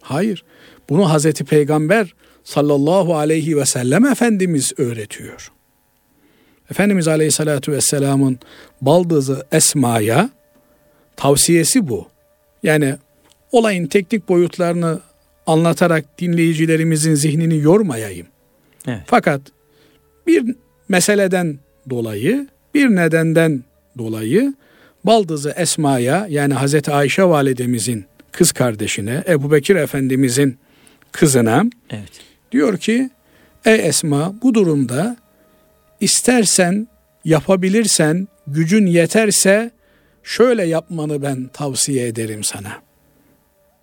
[0.00, 0.44] Hayır.
[0.88, 5.52] Bunu Hazreti Peygamber sallallahu aleyhi ve sellem Efendimiz öğretiyor.
[6.70, 8.38] Efendimiz aleyhissalatu vesselamın
[8.80, 10.30] baldızı Esma'ya
[11.16, 12.06] tavsiyesi bu.
[12.62, 12.94] Yani
[13.52, 15.00] olayın teknik boyutlarını
[15.46, 18.26] anlatarak dinleyicilerimizin zihnini yormayayım.
[18.86, 19.00] Evet.
[19.06, 19.40] Fakat
[20.26, 20.56] bir
[20.88, 21.58] meseleden
[21.90, 23.64] dolayı, bir nedenden
[23.98, 24.54] dolayı
[25.04, 30.58] baldızı Esma'ya yani Hazreti Ayşe validemizin kız kardeşine, Ebu Bekir Efendimizin
[31.12, 32.10] kızına Evet.
[32.52, 33.10] diyor ki
[33.64, 35.16] Ey Esma bu durumda
[36.00, 36.88] istersen
[37.24, 39.70] yapabilirsen gücün yeterse
[40.22, 42.72] şöyle yapmanı ben tavsiye ederim sana.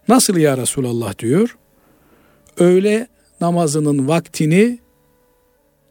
[0.07, 1.57] Nasıl ya Resulallah diyor.
[2.57, 3.07] Öğle
[3.41, 4.79] namazının vaktini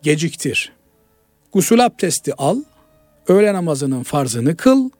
[0.02, 0.72] geciktir.
[1.52, 2.58] Gusül abdesti al,
[3.28, 4.90] öğle namazının farzını kıl,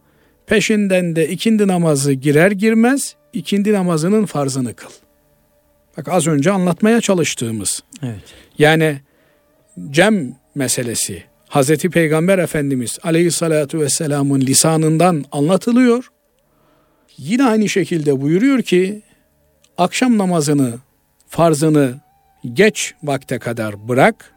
[0.46, 4.90] peşinden de ikindi namazı girer girmez ikindi namazının farzını kıl.
[5.96, 8.22] Bak az önce anlatmaya çalıştığımız Evet.
[8.58, 9.00] yani
[9.90, 16.10] cem meselesi Hazreti Peygamber Efendimiz Aleyhissalatu vesselamın lisanından anlatılıyor.
[17.18, 19.02] Yine aynı şekilde buyuruyor ki
[19.78, 20.74] akşam namazını
[21.28, 22.00] farzını
[22.52, 24.34] geç vakte kadar bırak.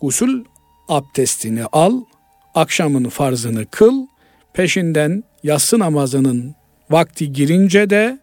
[0.00, 0.44] Gusül
[0.88, 2.00] abdestini al.
[2.54, 4.06] Akşamın farzını kıl.
[4.52, 6.54] Peşinden yatsı namazının
[6.90, 8.18] vakti girince de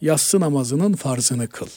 [0.00, 1.68] yatsı namazının farzını kıl.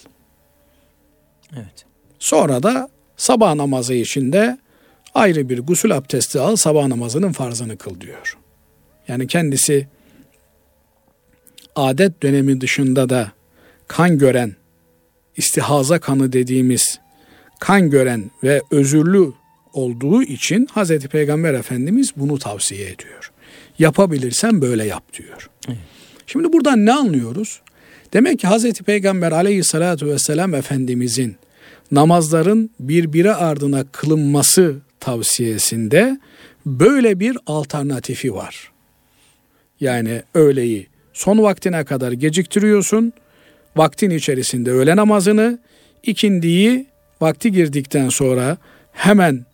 [1.55, 1.85] Evet.
[2.19, 4.57] Sonra da sabah namazı içinde
[5.13, 8.37] ayrı bir gusül abdesti al, sabah namazının farzını kıl diyor.
[9.07, 9.87] Yani kendisi
[11.75, 13.31] adet dönemi dışında da
[13.87, 14.55] kan gören,
[15.37, 16.99] istihaza kanı dediğimiz
[17.59, 19.33] kan gören ve özürlü
[19.73, 23.31] olduğu için Hazreti Peygamber Efendimiz bunu tavsiye ediyor.
[23.79, 25.49] Yapabilirsen böyle yap diyor.
[25.67, 25.77] Evet.
[26.31, 27.61] Şimdi buradan ne anlıyoruz?
[28.13, 31.35] Demek ki Hazreti Peygamber aleyhissalatu vesselam Efendimizin
[31.91, 36.19] namazların birbiri ardına kılınması tavsiyesinde
[36.65, 38.71] böyle bir alternatifi var.
[39.79, 43.13] Yani öğleyi son vaktine kadar geciktiriyorsun.
[43.75, 45.59] Vaktin içerisinde öğle namazını,
[46.03, 46.85] ikindiyi
[47.21, 48.57] vakti girdikten sonra
[48.91, 49.45] hemen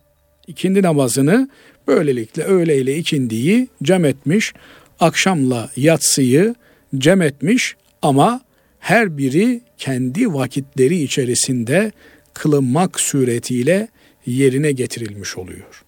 [0.46, 1.48] ikindi namazını
[1.88, 4.54] böylelikle öğle ile ikindiyi cem etmiş,
[5.00, 6.54] akşamla yatsıyı
[6.96, 8.40] cem etmiş ama
[8.78, 11.92] her biri kendi vakitleri içerisinde
[12.34, 13.88] kılınmak suretiyle
[14.26, 15.84] yerine getirilmiş oluyor.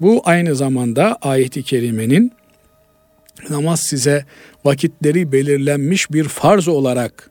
[0.00, 2.32] Bu aynı zamanda ayeti kerimenin
[3.50, 4.24] namaz size
[4.64, 7.30] vakitleri belirlenmiş bir farz olarak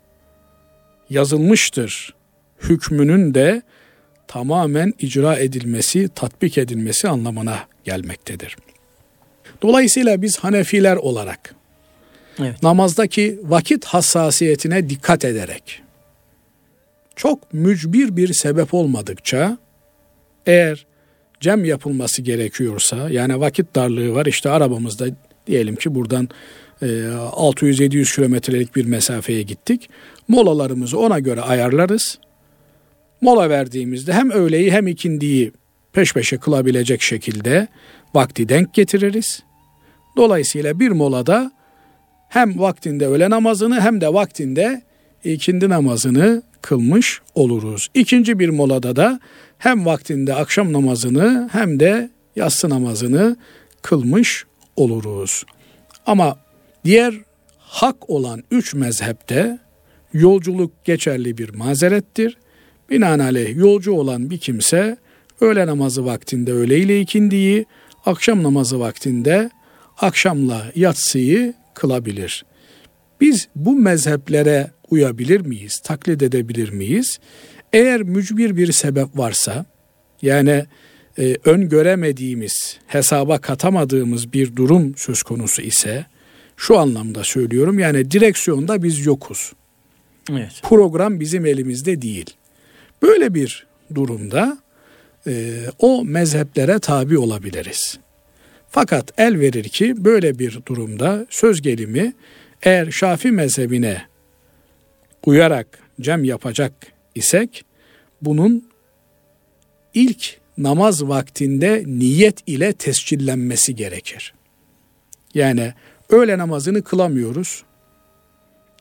[1.09, 2.13] yazılmıştır.
[2.61, 3.61] Hükmünün de
[4.27, 8.57] tamamen icra edilmesi, tatbik edilmesi anlamına gelmektedir.
[9.61, 11.55] Dolayısıyla biz Hanefiler olarak
[12.39, 12.63] evet.
[12.63, 15.81] namazdaki vakit hassasiyetine dikkat ederek
[17.15, 19.57] çok mücbir bir sebep olmadıkça
[20.45, 20.85] eğer
[21.39, 25.05] cem yapılması gerekiyorsa yani vakit darlığı var işte arabamızda
[25.47, 26.29] diyelim ki buradan
[26.81, 29.89] 600-700 e, kilometrelik bir mesafeye gittik.
[30.27, 32.19] Molalarımızı ona göre ayarlarız.
[33.21, 35.51] Mola verdiğimizde hem öğleyi hem ikindiyi
[35.93, 37.67] peş peşe kılabilecek şekilde
[38.13, 39.43] vakti denk getiririz.
[40.17, 41.51] Dolayısıyla bir molada
[42.31, 44.81] hem vaktinde öğle namazını hem de vaktinde
[45.23, 47.87] ikindi namazını kılmış oluruz.
[47.93, 49.19] İkinci bir molada da
[49.57, 53.35] hem vaktinde akşam namazını hem de yatsı namazını
[53.81, 55.43] kılmış oluruz.
[56.05, 56.37] Ama
[56.85, 57.13] diğer
[57.57, 59.59] hak olan üç mezhepte
[60.13, 62.37] yolculuk geçerli bir mazerettir.
[62.89, 64.97] Binaenaleyh yolcu olan bir kimse
[65.41, 67.65] öğle namazı vaktinde öğle ile ikindiyi,
[68.05, 69.49] akşam namazı vaktinde
[69.97, 72.45] akşamla yatsıyı kılabilir.
[73.21, 77.19] Biz bu mezheplere uyabilir miyiz, taklit edebilir miyiz?
[77.73, 79.65] Eğer mücbir bir sebep varsa,
[80.21, 80.65] yani
[81.19, 86.05] e, öngöremediğimiz, hesaba katamadığımız bir durum söz konusu ise,
[86.57, 89.53] şu anlamda söylüyorum, yani direksiyonda biz yokuz.
[90.31, 90.51] Evet.
[90.63, 92.29] Program bizim elimizde değil.
[93.01, 94.57] Böyle bir durumda
[95.27, 97.99] e, o mezheplere tabi olabiliriz.
[98.71, 102.13] Fakat el verir ki böyle bir durumda söz gelimi
[102.63, 104.01] eğer Şafi mezhebine
[105.25, 106.73] uyarak cem yapacak
[107.15, 107.65] isek
[108.21, 108.69] bunun
[109.93, 114.33] ilk namaz vaktinde niyet ile tescillenmesi gerekir.
[115.33, 115.73] Yani
[116.09, 117.63] öğle namazını kılamıyoruz.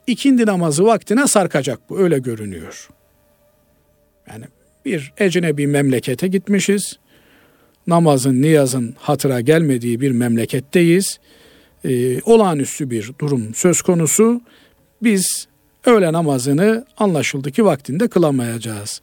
[0.06, 2.88] İkindi namazı vaktine sarkacak bu öyle görünüyor.
[4.28, 4.44] Yani
[4.84, 6.98] bir ecnebi memlekete gitmişiz.
[7.86, 11.18] Namazın, niyazın hatıra gelmediği bir memleketteyiz.
[11.84, 14.40] Ee, olağanüstü bir durum söz konusu.
[15.02, 15.48] Biz
[15.86, 19.02] öğle namazını anlaşıldı ki vaktinde kılamayacağız.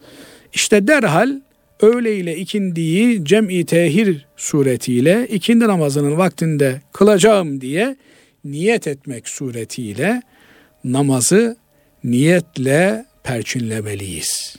[0.54, 1.42] İşte derhal
[1.82, 7.98] öğle ile ikindiyi cem'i tehir suretiyle ikindi namazının vaktinde kılacağım diye
[8.46, 10.22] niyet etmek suretiyle
[10.84, 11.58] namazı
[12.04, 14.56] niyetle perçinlemeliyiz.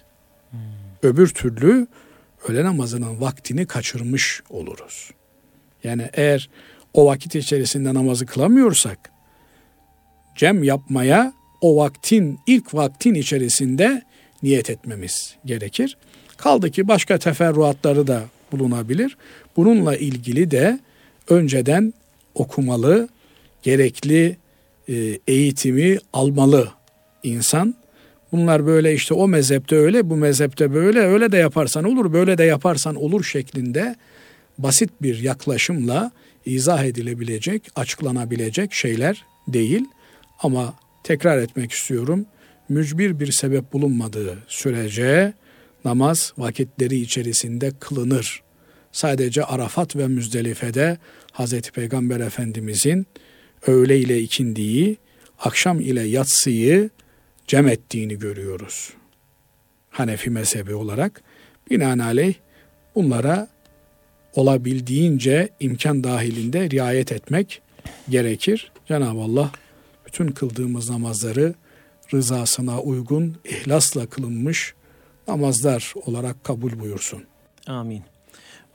[0.50, 0.58] Hmm.
[1.02, 1.86] Öbür türlü
[2.48, 5.10] öğle namazının vaktini kaçırmış oluruz.
[5.84, 6.48] Yani eğer
[6.94, 9.10] o vakit içerisinde namazı kılamıyorsak
[10.36, 14.02] cem yapmaya o vaktin ilk vaktin içerisinde
[14.42, 15.96] niyet etmemiz gerekir.
[16.36, 19.16] Kaldı ki başka teferruatları da bulunabilir.
[19.56, 20.78] Bununla ilgili de
[21.28, 21.94] önceden
[22.34, 23.08] okumalı,
[23.62, 24.36] gerekli
[24.88, 26.68] e, eğitimi almalı
[27.22, 27.74] insan.
[28.32, 32.44] Bunlar böyle işte o mezhepte öyle, bu mezhepte böyle, öyle de yaparsan olur, böyle de
[32.44, 33.96] yaparsan olur şeklinde
[34.58, 36.10] basit bir yaklaşımla
[36.46, 39.84] izah edilebilecek, açıklanabilecek şeyler değil.
[40.42, 42.26] Ama tekrar etmek istiyorum.
[42.68, 45.32] Mücbir bir sebep bulunmadığı sürece
[45.84, 48.42] namaz vakitleri içerisinde kılınır.
[48.92, 50.98] Sadece Arafat ve Müzdelife'de
[51.32, 53.06] Hazreti Peygamber Efendimizin
[53.66, 54.96] öğle ile ikindiyi,
[55.38, 56.90] akşam ile yatsıyı
[57.48, 58.90] cem ettiğini görüyoruz.
[59.90, 61.22] Hanefi mezhebi olarak
[61.70, 62.34] binaenaleyh
[62.94, 63.48] bunlara
[64.34, 67.62] olabildiğince imkan dahilinde riayet etmek
[68.08, 68.72] gerekir.
[68.88, 69.50] Cenab-ı Allah
[70.06, 71.54] bütün kıldığımız namazları
[72.14, 74.74] rızasına uygun, ihlasla kılınmış
[75.28, 77.22] namazlar olarak kabul buyursun.
[77.66, 78.02] Amin.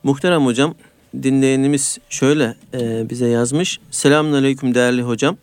[0.04, 0.76] Muhterem hocam,
[1.24, 3.80] dinleyenimiz şöyle e, bize yazmış.
[3.92, 5.38] Selamun aleyküm değerli hocam.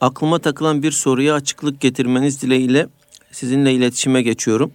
[0.00, 2.86] Aklıma takılan bir soruya açıklık getirmeniz dileğiyle
[3.32, 4.72] sizinle iletişime geçiyorum.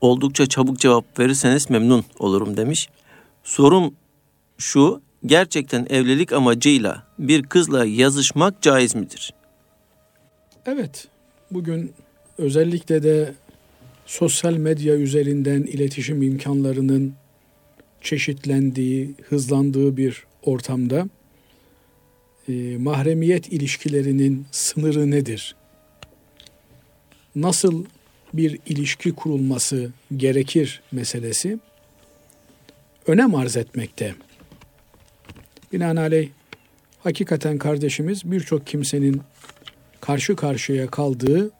[0.00, 2.88] Oldukça çabuk cevap verirseniz memnun olurum demiş.
[3.44, 3.94] Sorum
[4.58, 9.34] şu, gerçekten evlilik amacıyla bir kızla yazışmak caiz midir?
[10.66, 11.08] Evet,
[11.50, 11.92] bugün
[12.38, 13.34] özellikle de
[14.06, 17.14] sosyal medya üzerinden iletişim imkanlarının
[18.00, 21.08] çeşitlendiği, hızlandığı bir ortamda
[22.48, 25.56] e, mahremiyet ilişkilerinin sınırı nedir?
[27.36, 27.84] Nasıl
[28.34, 31.58] bir ilişki kurulması gerekir meselesi
[33.06, 34.14] önem arz etmekte.
[35.72, 36.28] Binaenaleyh
[36.98, 39.22] hakikaten kardeşimiz birçok kimsenin
[40.00, 41.50] karşı karşıya kaldığı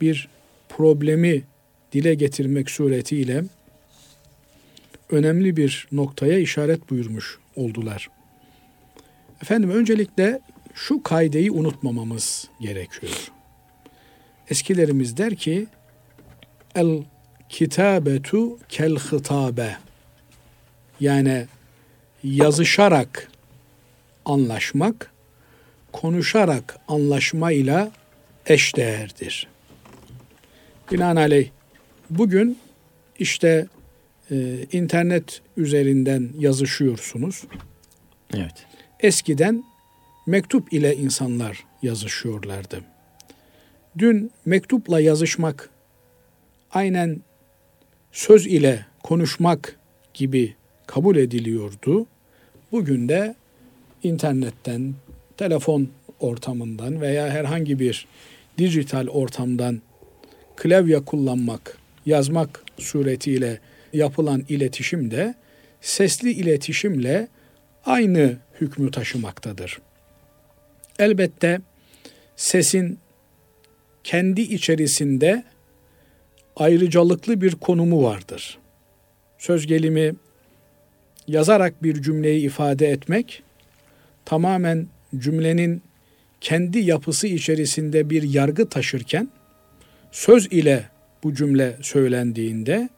[0.00, 0.28] bir
[0.68, 1.42] problemi
[1.92, 3.44] dile getirmek suretiyle
[5.10, 8.15] önemli bir noktaya işaret buyurmuş oldular.
[9.42, 10.40] Efendim öncelikle
[10.74, 13.32] şu kaideyi unutmamamız gerekiyor.
[14.50, 15.66] Eskilerimiz der ki
[16.74, 17.02] el
[17.48, 19.76] kitabetu kel hitabe
[21.00, 21.46] yani
[22.24, 23.30] yazışarak
[24.24, 25.12] anlaşmak
[25.92, 27.90] konuşarak anlaşmayla
[28.46, 29.48] eşdeğerdir.
[30.92, 31.48] Binaenaleyh
[32.10, 32.58] bugün
[33.18, 33.66] işte
[34.30, 37.44] e, internet üzerinden yazışıyorsunuz.
[38.34, 38.66] Evet.
[39.00, 39.64] Eskiden
[40.26, 42.80] mektup ile insanlar yazışıyorlardı.
[43.98, 45.70] Dün mektupla yazışmak
[46.70, 47.20] aynen
[48.12, 49.78] söz ile konuşmak
[50.14, 50.54] gibi
[50.86, 52.06] kabul ediliyordu.
[52.72, 53.34] Bugün de
[54.02, 54.94] internetten,
[55.36, 55.88] telefon
[56.20, 58.06] ortamından veya herhangi bir
[58.58, 59.80] dijital ortamdan
[60.56, 63.60] klavye kullanmak, yazmak suretiyle
[63.92, 65.34] yapılan iletişim de
[65.80, 67.28] sesli iletişimle
[67.86, 69.78] aynı hükmü taşımaktadır.
[70.98, 71.60] Elbette
[72.36, 72.98] sesin
[74.04, 75.44] kendi içerisinde
[76.56, 78.58] ayrıcalıklı bir konumu vardır.
[79.38, 80.14] Söz gelimi
[81.28, 83.42] yazarak bir cümleyi ifade etmek
[84.24, 84.86] tamamen
[85.18, 85.82] cümlenin
[86.40, 89.28] kendi yapısı içerisinde bir yargı taşırken
[90.12, 90.84] söz ile
[91.22, 92.88] bu cümle söylendiğinde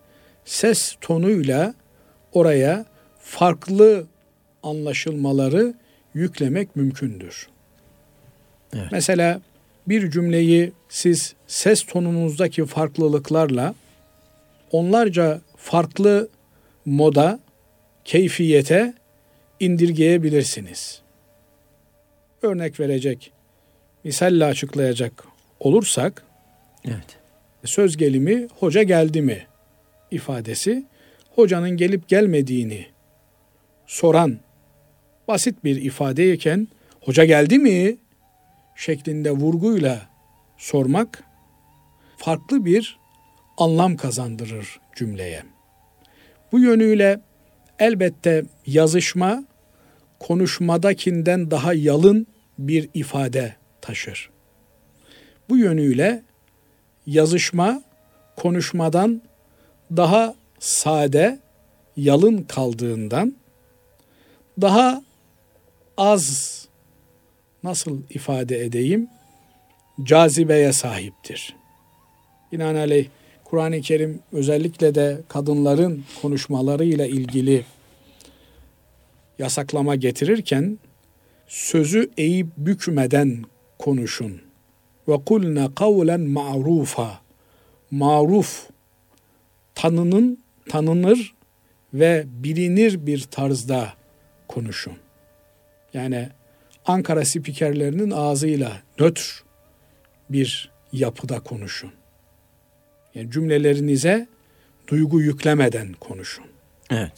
[0.45, 1.75] ses tonuyla
[2.33, 2.85] oraya
[3.21, 4.07] farklı
[4.63, 5.75] anlaşılmaları
[6.15, 7.49] yüklemek mümkündür.
[8.75, 8.89] Evet.
[8.93, 9.41] Mesela
[9.89, 13.75] bir cümleyi siz ses tonunuzdaki farklılıklarla
[14.71, 16.29] onlarca farklı
[16.85, 17.41] moda,
[18.05, 18.95] keyfiyete
[19.61, 21.03] indirgeyebilirsiniz.
[22.43, 23.33] Örnek verecek,
[24.05, 25.25] misalle açıklayacak
[25.61, 26.23] olursak,
[26.85, 27.19] evet.
[27.65, 29.47] söz gelimi hoca geldi mi
[30.11, 30.85] ifadesi,
[31.35, 32.87] hocanın gelip gelmediğini
[33.87, 34.39] soran
[35.29, 36.69] basit bir ifadeyken,
[37.01, 37.97] hoca geldi mi
[38.77, 40.09] şeklinde vurguyla
[40.59, 41.25] sormak
[42.17, 42.99] farklı bir
[43.59, 45.43] anlam kazandırır cümleye.
[46.53, 47.21] Bu yönüyle
[47.79, 49.45] elbette yazışma
[50.19, 52.27] konuşmadakinden daha yalın
[52.59, 54.31] bir ifade taşır.
[55.49, 56.23] Bu yönüyle
[57.07, 57.83] yazışma
[58.37, 59.23] konuşmadan
[59.97, 61.39] daha sade,
[61.97, 63.35] yalın kaldığından
[64.61, 65.03] daha
[65.99, 66.65] az
[67.65, 69.09] nasıl ifade edeyim?
[70.03, 71.57] Cazibeye sahiptir.
[72.53, 73.09] Binaenaleyh
[73.45, 77.65] Kur'an-ı Kerim özellikle de kadınların konuşmalarıyla ilgili
[79.39, 80.79] yasaklama getirirken
[81.47, 83.45] sözü eğip bükmeden
[83.79, 84.41] konuşun.
[85.09, 87.21] Ve kulne kavlen ma'rufa.
[87.91, 88.67] Maruf
[89.75, 91.35] tanının tanınır
[91.95, 93.93] ve bilinir bir tarzda
[94.49, 94.93] konuşun.
[95.95, 96.29] Yani
[96.87, 99.43] Ankara spikerlerinin ağzıyla nötr
[100.31, 101.91] bir yapıda konuşun.
[103.15, 104.27] Yani cümlelerinize
[104.89, 106.45] duygu yüklemeden konuşun.
[106.91, 107.13] Evet.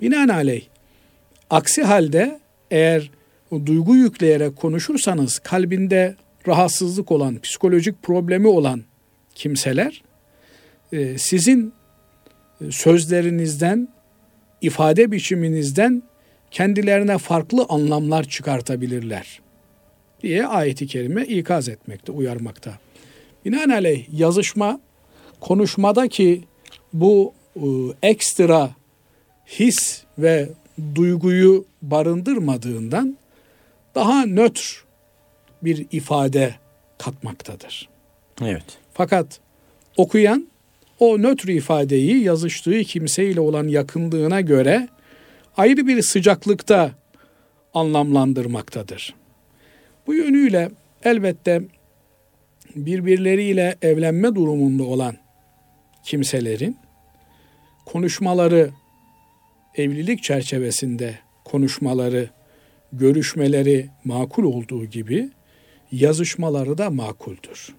[0.00, 0.66] Binaenaleyh
[1.50, 3.10] aksi halde eğer
[3.50, 6.16] o duygu yükleyerek konuşursanız kalbinde
[6.48, 8.82] rahatsızlık olan, psikolojik problemi olan
[9.34, 10.02] kimseler
[10.92, 11.72] e, sizin
[12.60, 13.88] e, sözlerinizden,
[14.60, 16.02] ifade biçiminizden
[16.52, 19.40] kendilerine farklı anlamlar çıkartabilirler
[20.22, 22.72] diye ayeti kerime ikaz etmekte, uyarmakta.
[23.44, 24.80] Binaenaleyh yazışma
[25.40, 26.44] konuşmadaki
[26.92, 27.62] bu e,
[28.02, 28.70] ekstra
[29.46, 30.48] his ve
[30.94, 33.16] duyguyu barındırmadığından
[33.94, 34.84] daha nötr
[35.62, 36.54] bir ifade
[36.98, 37.88] katmaktadır.
[38.42, 38.64] Evet.
[38.94, 39.40] Fakat
[39.96, 40.48] okuyan
[40.98, 44.88] o nötr ifadeyi yazıştığı kimseyle olan yakınlığına göre
[45.56, 46.90] ayrı bir sıcaklıkta
[47.74, 49.14] anlamlandırmaktadır.
[50.06, 50.70] Bu yönüyle
[51.04, 51.62] elbette
[52.76, 55.16] birbirleriyle evlenme durumunda olan
[56.04, 56.76] kimselerin
[57.86, 58.70] konuşmaları
[59.74, 62.30] evlilik çerçevesinde konuşmaları,
[62.92, 65.30] görüşmeleri makul olduğu gibi
[65.92, 67.74] yazışmaları da makuldür.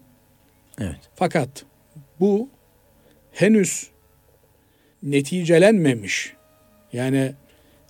[0.79, 0.99] Evet.
[1.15, 1.65] Fakat
[2.19, 2.49] bu
[3.31, 3.89] henüz
[5.03, 6.33] neticelenmemiş.
[6.93, 7.33] Yani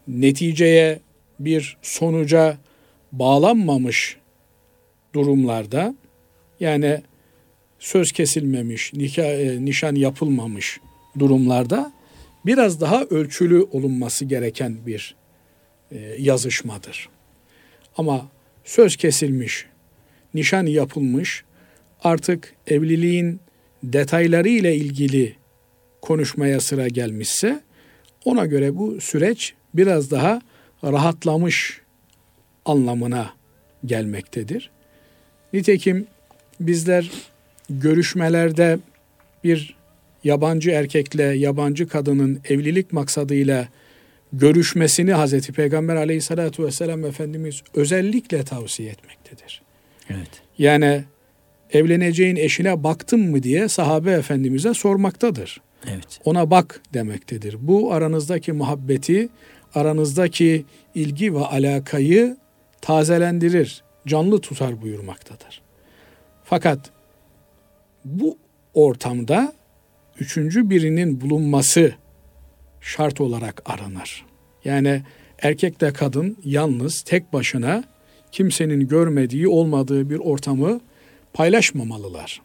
[0.07, 0.99] neticeye
[1.39, 2.57] bir sonuca
[3.11, 4.17] bağlanmamış
[5.13, 5.95] durumlarda
[6.59, 7.01] yani
[7.79, 10.79] söz kesilmemiş, nikah, e, nişan yapılmamış
[11.19, 11.93] durumlarda
[12.45, 15.15] biraz daha ölçülü olunması gereken bir
[15.91, 17.09] e, yazışmadır.
[17.97, 18.27] Ama
[18.63, 19.65] söz kesilmiş,
[20.33, 21.43] nişan yapılmış,
[22.03, 23.39] artık evliliğin
[23.83, 25.35] detayları ile ilgili
[26.01, 27.61] konuşmaya sıra gelmişse
[28.25, 30.41] ona göre bu süreç biraz daha
[30.83, 31.81] rahatlamış
[32.65, 33.33] anlamına
[33.85, 34.69] gelmektedir.
[35.53, 36.07] Nitekim
[36.59, 37.11] bizler
[37.69, 38.79] görüşmelerde
[39.43, 39.75] bir
[40.23, 43.67] yabancı erkekle yabancı kadının evlilik maksadıyla
[44.33, 49.61] görüşmesini Hazreti Peygamber aleyhissalatu vesselam Efendimiz özellikle tavsiye etmektedir.
[50.09, 50.29] Evet.
[50.57, 51.03] Yani
[51.71, 55.61] evleneceğin eşine baktın mı diye sahabe efendimize sormaktadır.
[55.87, 56.19] Evet.
[56.25, 57.57] Ona bak demektedir.
[57.61, 59.29] Bu aranızdaki muhabbeti,
[59.75, 60.65] aranızdaki
[60.95, 62.37] ilgi ve alakayı
[62.81, 65.61] tazelendirir, canlı tutar buyurmaktadır.
[66.43, 66.79] Fakat
[68.05, 68.37] bu
[68.73, 69.53] ortamda
[70.19, 71.93] üçüncü birinin bulunması
[72.81, 74.25] şart olarak aranır.
[74.65, 75.01] Yani
[75.41, 77.83] erkekle kadın yalnız tek başına
[78.31, 80.81] kimsenin görmediği olmadığı bir ortamı
[81.33, 82.41] paylaşmamalılar.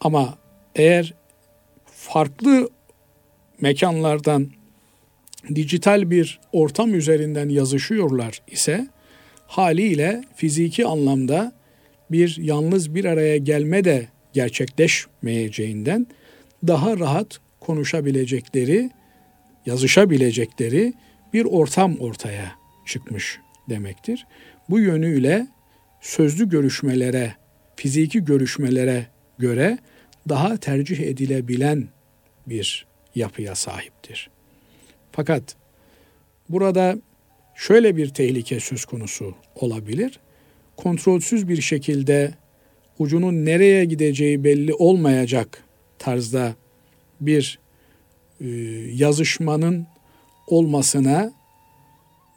[0.00, 0.38] Ama
[0.74, 1.14] eğer
[1.86, 2.68] farklı
[3.60, 4.50] mekanlardan
[5.54, 8.86] dijital bir ortam üzerinden yazışıyorlar ise
[9.46, 11.52] haliyle fiziki anlamda
[12.10, 16.06] bir yalnız bir araya gelme de gerçekleşmeyeceğinden
[16.66, 18.90] daha rahat konuşabilecekleri,
[19.66, 20.92] yazışabilecekleri
[21.32, 22.52] bir ortam ortaya
[22.86, 23.38] çıkmış
[23.68, 24.26] demektir.
[24.70, 25.46] Bu yönüyle
[26.00, 27.34] sözlü görüşmelere,
[27.76, 29.06] fiziki görüşmelere
[29.38, 29.78] göre
[30.28, 31.88] daha tercih edilebilen
[32.46, 34.30] bir yapıya sahiptir.
[35.12, 35.56] Fakat
[36.48, 36.98] burada
[37.54, 40.20] şöyle bir tehlike söz konusu olabilir.
[40.76, 42.34] Kontrolsüz bir şekilde
[42.98, 45.64] ucunun nereye gideceği belli olmayacak
[45.98, 46.54] tarzda
[47.20, 47.58] bir
[48.40, 48.46] e,
[48.94, 49.86] yazışmanın
[50.46, 51.32] olmasına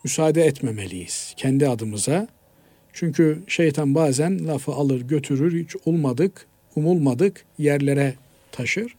[0.03, 2.27] müsaade etmemeliyiz kendi adımıza.
[2.93, 8.13] Çünkü şeytan bazen lafı alır götürür hiç olmadık, umulmadık yerlere
[8.51, 8.95] taşır.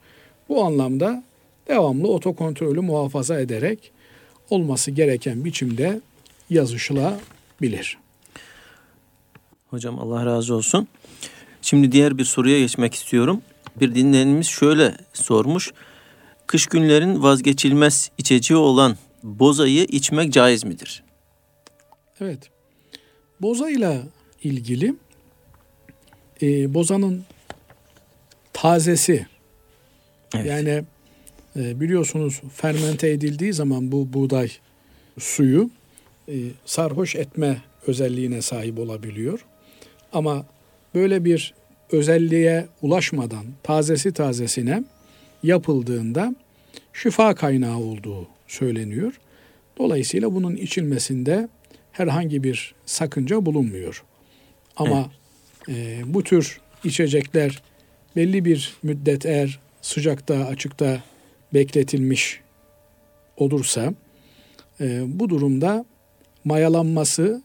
[0.48, 1.24] Bu anlamda
[1.68, 3.92] devamlı otokontrolü muhafaza ederek
[4.50, 6.00] olması gereken biçimde
[6.50, 7.98] yazışılabilir.
[9.70, 10.88] Hocam Allah razı olsun.
[11.62, 13.42] Şimdi diğer bir soruya geçmek istiyorum.
[13.80, 15.72] Bir dinleyenimiz şöyle sormuş.
[16.46, 21.02] Kış günlerin vazgeçilmez içeceği olan bozayı içmek caiz midir?
[22.20, 22.50] Evet.
[23.40, 24.02] Bozayla
[24.42, 24.94] ilgili
[26.42, 27.24] e, bozanın
[28.52, 29.26] tazesi
[30.34, 30.46] evet.
[30.46, 30.84] yani
[31.56, 34.50] e, biliyorsunuz fermente edildiği zaman bu buğday
[35.18, 35.70] suyu
[36.28, 36.34] e,
[36.66, 39.44] sarhoş etme özelliğine sahip olabiliyor.
[40.12, 40.46] Ama
[40.94, 41.54] böyle bir
[41.92, 44.84] özelliğe ulaşmadan tazesi tazesine
[45.42, 46.34] yapıldığında
[46.92, 49.20] şifa kaynağı olduğu söyleniyor.
[49.78, 51.48] Dolayısıyla bunun içilmesinde
[51.92, 54.04] herhangi bir sakınca bulunmuyor.
[54.76, 55.10] Ama
[55.68, 55.78] evet.
[55.78, 57.62] e, bu tür içecekler
[58.16, 61.02] belli bir müddet eğer sıcakta, açıkta
[61.54, 62.40] bekletilmiş
[63.36, 63.94] olursa
[64.80, 65.84] e, bu durumda
[66.44, 67.42] mayalanması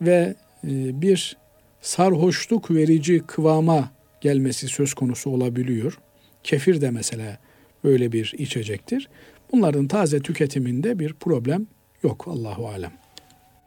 [0.00, 1.36] ve e, bir
[1.80, 5.98] sarhoşluk verici kıvama gelmesi söz konusu olabiliyor.
[6.42, 7.38] Kefir de mesela
[7.84, 9.08] böyle bir içecektir.
[9.52, 11.66] Bunların taze tüketiminde bir problem
[12.02, 12.92] yok Allahu alem.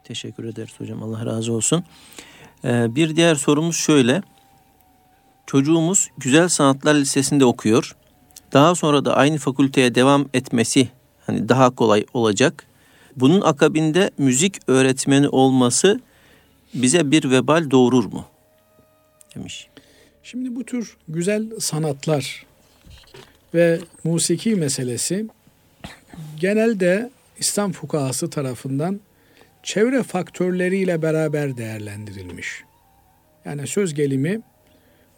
[0.04, 1.02] Teşekkür ederiz hocam.
[1.02, 1.84] Allah razı olsun.
[2.64, 4.22] Ee, bir diğer sorumuz şöyle.
[5.46, 7.96] Çocuğumuz Güzel Sanatlar Lisesi'nde okuyor.
[8.52, 10.88] Daha sonra da aynı fakülteye devam etmesi
[11.26, 12.66] hani daha kolay olacak.
[13.16, 16.00] Bunun akabinde müzik öğretmeni olması
[16.74, 18.24] bize bir vebal doğurur mu?
[19.34, 19.68] Demiş.
[20.22, 22.46] Şimdi bu tür güzel sanatlar
[23.54, 25.26] ve musiki meselesi
[26.40, 29.00] genelde İslam fukahası tarafından
[29.62, 32.62] çevre faktörleriyle beraber değerlendirilmiş.
[33.44, 34.40] Yani söz gelimi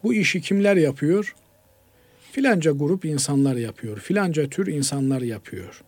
[0.03, 1.35] bu işi kimler yapıyor?
[2.33, 3.99] Filanca grup insanlar yapıyor.
[3.99, 5.83] Filanca tür insanlar yapıyor.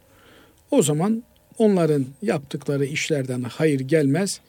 [0.71, 1.23] O zaman
[1.59, 4.41] onların yaptıkları işlerden hayır gelmez.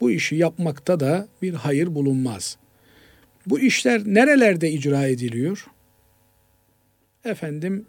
[0.00, 2.56] Bu işi yapmakta da bir hayır bulunmaz.
[3.46, 5.66] Bu işler nerelerde icra ediliyor?
[7.24, 7.86] Efendim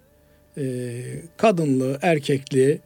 [0.57, 1.01] e,
[1.37, 2.79] kadınlı, erkekli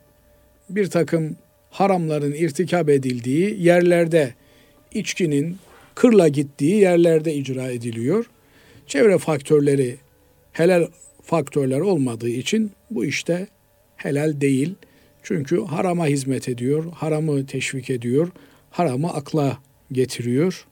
[0.70, 1.38] bir takım
[1.70, 4.34] haramların irtikab edildiği yerlerde
[4.94, 5.58] içkinin
[5.96, 8.26] kırla gittiği yerlerde icra ediliyor.
[8.88, 9.98] Çevre faktörleri
[10.56, 10.88] helal
[11.22, 13.48] faktörler olmadığı için bu işte
[13.96, 14.76] helal değil.
[15.24, 18.32] Çünkü harama hizmet ediyor, haramı teşvik ediyor,
[18.72, 19.58] haramı akla
[19.92, 20.68] getiriyor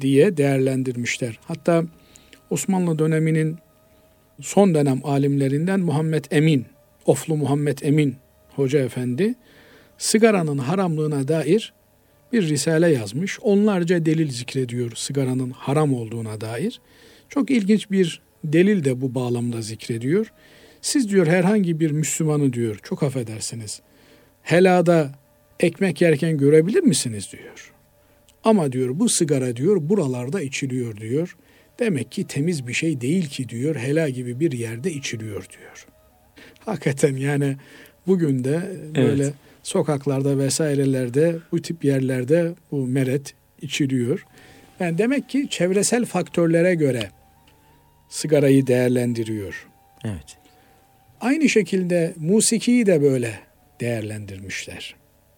[0.00, 1.38] diye değerlendirmişler.
[1.44, 1.84] Hatta
[2.50, 3.56] Osmanlı döneminin
[4.40, 6.66] son dönem alimlerinden Muhammed Emin,
[7.06, 8.16] Oflu Muhammed Emin
[8.56, 9.34] Hoca Efendi
[9.98, 11.72] sigaranın haramlığına dair
[12.32, 13.40] bir risale yazmış.
[13.40, 16.80] Onlarca delil zikrediyor sigaranın haram olduğuna dair.
[17.28, 20.32] Çok ilginç bir delil de bu bağlamda zikrediyor.
[20.80, 23.80] Siz diyor herhangi bir Müslümanı diyor çok affedersiniz.
[24.42, 25.12] Helada
[25.60, 27.72] ekmek yerken görebilir misiniz diyor.
[28.44, 31.36] Ama diyor bu sigara diyor buralarda içiliyor diyor.
[31.78, 33.76] Demek ki temiz bir şey değil ki diyor.
[33.76, 35.86] Hela gibi bir yerde içiliyor diyor.
[36.58, 37.56] Hakikaten yani
[38.06, 38.62] bugün de
[38.96, 39.34] böyle evet.
[39.62, 44.26] sokaklarda vesairelerde bu tip yerlerde bu meret içiliyor.
[44.80, 47.10] Yani demek ki çevresel faktörlere göre
[48.12, 49.68] sigarayı değerlendiriyor.
[50.04, 50.36] Evet.
[51.20, 53.38] Aynı şekilde musikiyi de böyle
[53.80, 54.94] değerlendirmişler.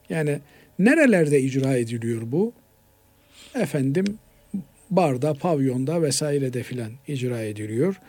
[0.09, 0.39] Yani
[0.79, 2.53] nerelerde icra ediliyor bu?
[3.55, 4.05] Efendim
[4.91, 8.01] barda, pavyonda vesairede filan icra ediliyor.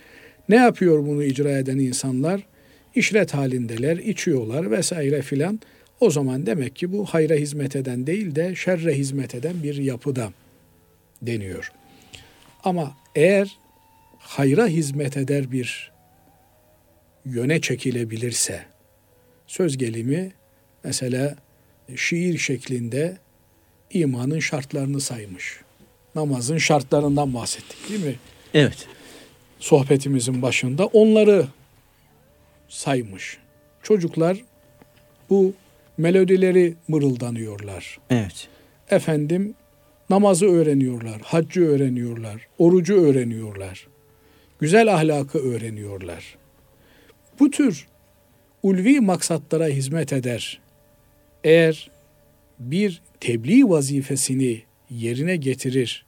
[0.49, 2.41] Ne yapıyor bunu icra eden insanlar?
[2.95, 5.59] İşret halindeler, içiyorlar vesaire filan.
[5.99, 10.33] O zaman demek ki bu hayra hizmet eden değil de şerre hizmet eden bir yapıda
[11.21, 11.71] deniyor.
[12.63, 13.64] Ama eğer
[14.25, 15.91] hayra hizmet eder bir
[17.25, 18.65] yöne çekilebilirse,
[19.47, 20.31] söz gelimi
[20.83, 21.35] mesela
[21.95, 23.17] şiir şeklinde
[23.91, 25.59] imanın şartlarını saymış.
[26.15, 28.15] Namazın şartlarından bahsettik değil mi?
[28.53, 28.87] Evet.
[29.59, 31.47] Sohbetimizin başında onları
[32.69, 33.37] saymış.
[33.83, 34.43] Çocuklar
[35.29, 35.53] bu
[35.97, 37.99] melodileri mırıldanıyorlar.
[38.09, 38.47] Evet.
[38.89, 39.55] Efendim
[40.09, 43.87] namazı öğreniyorlar, haccı öğreniyorlar, orucu öğreniyorlar.
[44.59, 46.37] Güzel ahlakı öğreniyorlar.
[47.39, 47.87] Bu tür
[48.63, 50.59] ulvi maksatlara hizmet eder.
[51.43, 51.91] Eğer
[52.59, 56.05] bir tebliğ vazifesini yerine getirir,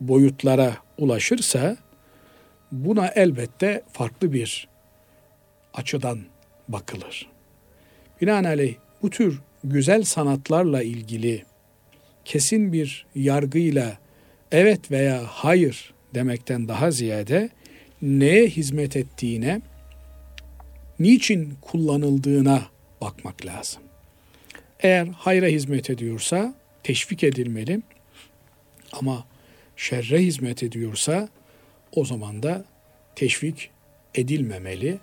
[0.00, 1.76] boyutlara ulaşırsa
[2.72, 4.68] buna elbette farklı bir
[5.74, 6.20] açıdan
[6.68, 7.28] bakılır.
[8.20, 11.44] Binaenaleyh bu tür güzel sanatlarla ilgili
[12.24, 13.98] kesin bir yargıyla
[14.52, 17.50] evet veya hayır demekten daha ziyade
[18.02, 19.60] neye hizmet ettiğine,
[20.98, 22.62] niçin kullanıldığına
[23.00, 23.82] bakmak lazım.
[24.80, 27.82] Eğer hayra hizmet ediyorsa teşvik edilmeli
[28.92, 29.24] ama
[29.76, 31.28] şerre hizmet ediyorsa
[31.92, 32.64] o zaman da
[33.16, 33.70] teşvik
[34.14, 34.98] edilmemeli.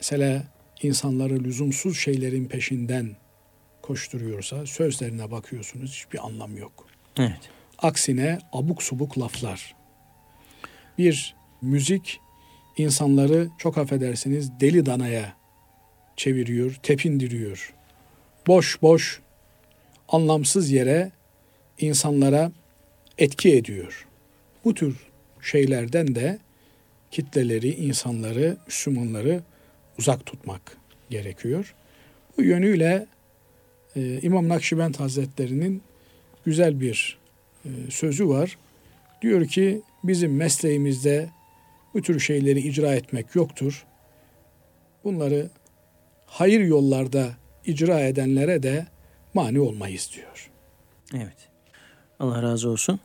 [0.00, 0.44] Mesela
[0.82, 3.16] insanları lüzumsuz şeylerin peşinden
[3.82, 6.86] koşturuyorsa sözlerine bakıyorsunuz hiçbir anlam yok.
[7.18, 7.50] Evet.
[7.78, 9.74] Aksine abuk subuk laflar.
[10.98, 12.20] Bir müzik
[12.76, 15.36] insanları çok affedersiniz deli danaya
[16.16, 17.74] çeviriyor, tepindiriyor.
[18.46, 19.20] Boş boş,
[20.08, 21.10] anlamsız yere
[21.78, 22.52] insanlara
[23.18, 24.06] etki ediyor.
[24.64, 24.96] Bu tür
[25.42, 26.38] şeylerden de
[27.10, 29.42] kitleleri, insanları, Müslümanları
[29.98, 30.76] uzak tutmak
[31.10, 31.74] gerekiyor.
[32.38, 33.06] Bu yönüyle
[33.96, 35.82] e, İmam Nakşibend Hazretleri'nin
[36.44, 37.18] güzel bir
[37.64, 38.58] e, sözü var.
[39.22, 41.28] Diyor ki bizim mesleğimizde
[41.96, 43.86] bu tür şeyleri icra etmek yoktur.
[45.04, 45.50] Bunları
[46.26, 47.30] hayır yollarda
[47.66, 48.86] icra edenlere de
[49.34, 50.50] mani olmayız diyor.
[51.14, 51.48] Evet.
[52.20, 53.00] Allah razı olsun.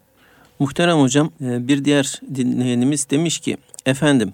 [0.59, 4.33] Muhterem hocam e, bir diğer dinleyenimiz demiş ki efendim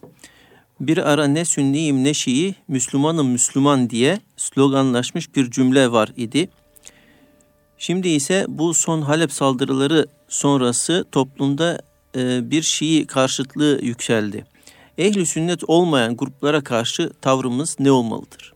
[0.80, 6.50] bir ara ne sünniyim ne şii Müslümanım Müslüman diye sloganlaşmış bir cümle var idi.
[7.78, 11.82] Şimdi ise bu son Halep saldırıları sonrası toplumda
[12.18, 14.46] e, bir Şii karşıtlığı yükseldi.
[14.98, 18.54] Ehli sünnet olmayan gruplara karşı tavrımız ne olmalıdır?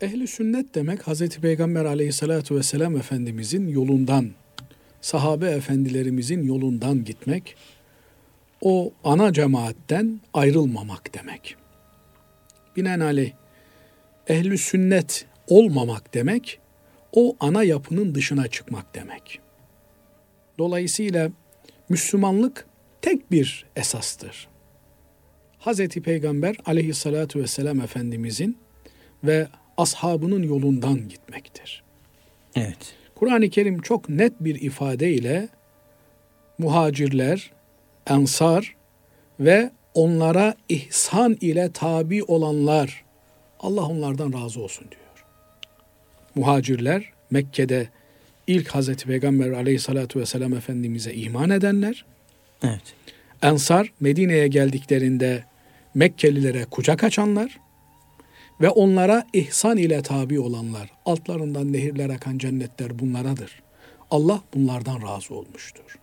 [0.00, 4.30] Ehli sünnet demek Hazreti Peygamber aleyhissalatu vesselam Efendimizin yolundan,
[5.00, 7.56] sahabe efendilerimizin yolundan gitmek,
[8.60, 11.56] o ana cemaatten ayrılmamak demek.
[12.76, 13.32] Binaenaleyh
[14.28, 16.58] ehli sünnet olmamak demek,
[17.12, 19.40] o ana yapının dışına çıkmak demek.
[20.58, 21.30] Dolayısıyla
[21.88, 22.66] Müslümanlık
[23.02, 24.48] tek bir esastır.
[25.58, 28.58] Hazreti Peygamber aleyhissalatu vesselam Efendimizin
[29.24, 31.82] ve ashabının yolundan gitmektir.
[32.56, 32.94] Evet.
[33.14, 35.48] Kur'an-ı Kerim çok net bir ifadeyle
[36.58, 37.50] muhacirler,
[38.06, 38.76] ensar
[39.40, 43.04] ve onlara ihsan ile tabi olanlar
[43.60, 45.26] Allah onlardan razı olsun diyor.
[46.34, 47.88] Muhacirler Mekke'de
[48.48, 52.04] ilk Hazreti Peygamber aleyhissalatu vesselam Efendimiz'e iman edenler.
[52.62, 52.82] Evet.
[53.42, 55.44] Ensar Medine'ye geldiklerinde
[55.94, 57.58] Mekkelilere kucak açanlar
[58.60, 63.62] ve onlara ihsan ile tabi olanlar, altlarından nehirler akan cennetler bunlaradır.
[64.10, 65.98] Allah bunlardan razı olmuştur.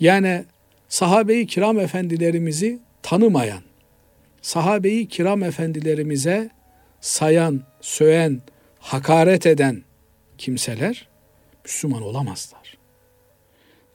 [0.00, 0.44] Yani
[0.88, 3.62] sahabeyi kiram efendilerimizi tanımayan,
[4.42, 6.50] sahabeyi kiram efendilerimize
[7.00, 8.40] sayan, söyen,
[8.78, 9.82] hakaret eden
[10.38, 11.08] kimseler
[11.64, 12.78] Müslüman olamazlar.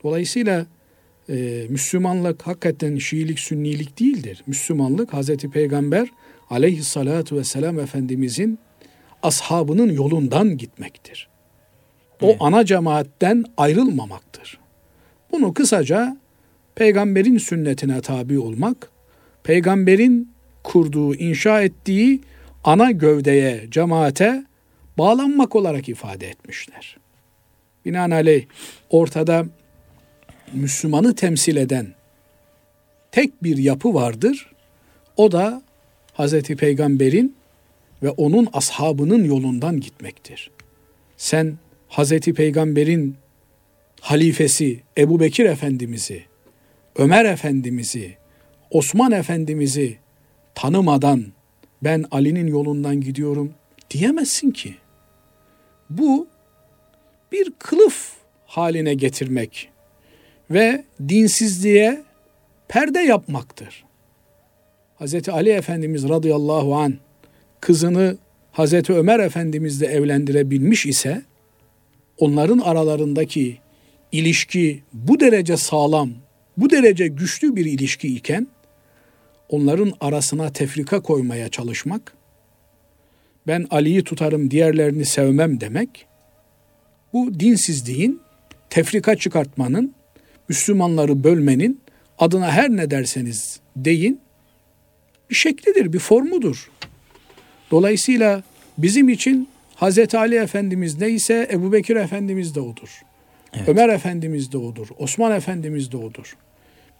[0.04, 0.66] Dolayısıyla
[1.28, 4.42] e, Müslümanlık hakikaten Şiilik, Sünnilik değildir.
[4.46, 6.08] Müslümanlık Hazreti Peygamber
[6.50, 8.58] aleyhissalatu vesselam Efendimizin
[9.22, 11.28] ashabının yolundan gitmektir.
[12.22, 12.36] O evet.
[12.40, 14.58] ana cemaatten ayrılmamaktır.
[15.32, 16.16] Bunu kısaca
[16.74, 18.90] peygamberin sünnetine tabi olmak,
[19.42, 22.20] peygamberin kurduğu, inşa ettiği
[22.64, 24.44] ana gövdeye, cemaate
[24.98, 26.96] bağlanmak olarak ifade etmişler.
[27.84, 28.44] Binaenaleyh
[28.90, 29.46] ortada
[30.52, 31.94] Müslümanı temsil eden
[33.12, 34.50] tek bir yapı vardır.
[35.16, 35.62] O da
[36.12, 37.36] Hazreti Peygamber'in
[38.02, 40.50] ve onun ashabının yolundan gitmektir.
[41.16, 41.58] Sen
[41.88, 43.16] Hazreti Peygamber'in
[44.00, 46.24] halifesi Ebu Bekir Efendimiz'i,
[46.96, 48.16] Ömer Efendimiz'i,
[48.70, 49.98] Osman Efendimiz'i
[50.54, 51.26] tanımadan
[51.82, 53.54] ben Ali'nin yolundan gidiyorum
[53.90, 54.74] diyemezsin ki.
[55.90, 56.28] Bu
[57.32, 58.12] bir kılıf
[58.46, 59.68] haline getirmek
[60.50, 62.02] ve dinsizliğe
[62.68, 63.84] perde yapmaktır.
[65.00, 65.28] Hz.
[65.28, 66.94] Ali Efendimiz radıyallahu an
[67.60, 68.16] kızını
[68.52, 68.90] Hz.
[68.90, 71.22] Ömer Efendimizle evlendirebilmiş ise
[72.18, 73.58] onların aralarındaki
[74.12, 76.10] ilişki bu derece sağlam,
[76.56, 78.46] bu derece güçlü bir ilişki iken
[79.48, 82.12] onların arasına tefrika koymaya çalışmak,
[83.46, 86.06] ben Ali'yi tutarım diğerlerini sevmem demek,
[87.12, 88.20] bu dinsizliğin,
[88.70, 89.94] tefrika çıkartmanın,
[90.48, 91.80] Müslümanları bölmenin
[92.18, 94.20] adına her ne derseniz deyin,
[95.30, 96.70] bir şeklidir, bir formudur.
[97.70, 98.42] Dolayısıyla
[98.78, 103.02] bizim için Hazreti Ali Efendimiz neyse Ebu Bekir Efendimiz de odur.
[103.54, 103.68] Evet.
[103.68, 104.88] Ömer Efendimiz de odur.
[104.98, 106.36] Osman Efendimiz de odur.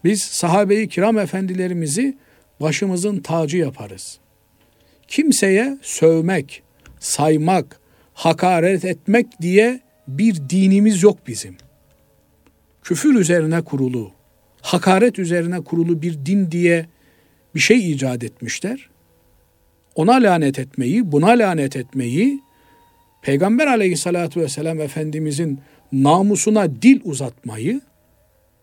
[0.04, 2.16] Biz sahabeyi kiram efendilerimizi
[2.60, 4.18] başımızın tacı yaparız.
[5.08, 6.62] Kimseye sövmek,
[7.00, 7.80] saymak,
[8.14, 9.80] hakaret etmek diye
[10.18, 11.56] bir dinimiz yok bizim.
[12.82, 14.12] Küfür üzerine kurulu,
[14.62, 16.86] hakaret üzerine kurulu bir din diye
[17.54, 18.88] bir şey icat etmişler.
[19.94, 22.40] Ona lanet etmeyi, buna lanet etmeyi,
[23.22, 25.58] Peygamber aleyhissalatü vesselam Efendimizin
[25.92, 27.80] namusuna dil uzatmayı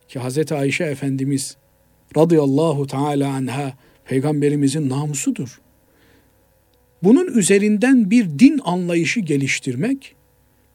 [0.08, 1.58] ki Hazreti Ayşe Efendimiz
[2.18, 3.74] radıyallahu teala anha
[4.06, 5.62] peygamberimizin namusudur.
[7.04, 10.16] Bunun üzerinden bir din anlayışı geliştirmek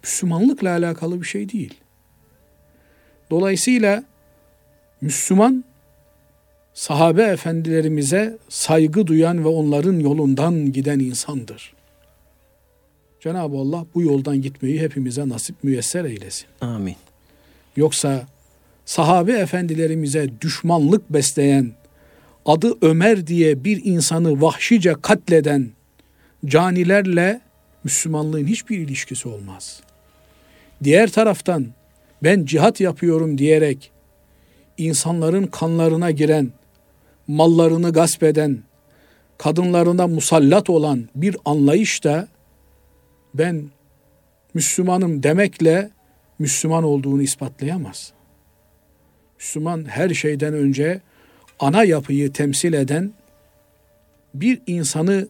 [0.03, 1.75] Müslümanlıkla alakalı bir şey değil.
[3.31, 4.05] Dolayısıyla
[5.01, 5.65] Müslüman
[6.75, 11.75] sahabe efendilerimize saygı duyan ve onların yolundan giden insandır.
[13.21, 16.47] Cenab-ı Allah bu yoldan gitmeyi hepimize nasip müyesser eylesin.
[16.61, 16.97] Amin.
[17.77, 18.27] Yoksa
[18.85, 21.73] sahabe efendilerimize düşmanlık besleyen,
[22.47, 25.71] adı Ömer diye bir insanı vahşice katleden
[26.47, 27.41] canilerle
[27.85, 29.83] Müslümanlığın hiçbir ilişkisi olmaz.
[30.85, 31.67] Diğer taraftan
[32.23, 33.91] ben cihat yapıyorum diyerek
[34.79, 36.53] insanların kanlarına giren,
[37.29, 38.63] mallarını gasp eden,
[39.39, 42.29] kadınlarına musallat olan bir anlayış da
[43.35, 43.71] ben
[44.55, 45.91] Müslümanım demekle
[46.39, 48.13] Müslüman olduğunu ispatlayamaz.
[49.39, 51.01] Müslüman her şeyden önce
[51.61, 53.13] ana yapıyı temsil eden
[54.35, 55.29] bir insanı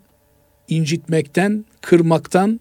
[0.69, 2.61] incitmekten, kırmaktan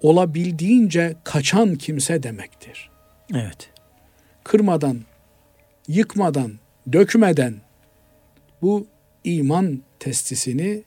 [0.00, 2.90] olabildiğince kaçan kimse demektir.
[3.34, 3.70] Evet.
[4.44, 5.00] Kırmadan,
[5.88, 6.52] yıkmadan,
[6.92, 7.54] dökmeden
[8.62, 8.86] bu
[9.24, 10.82] iman testisini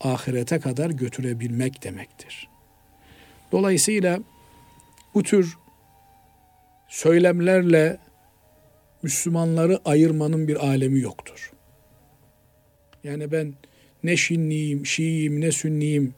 [0.00, 2.48] ahirete kadar götürebilmek demektir.
[3.52, 4.20] Dolayısıyla
[5.14, 5.58] bu tür
[6.88, 7.98] söylemlerle
[9.02, 11.52] Müslümanları ayırmanın bir alemi yoktur.
[13.04, 13.54] Yani ben
[14.04, 16.14] ne Şinniyim, Şiiyim, ne Sünniyim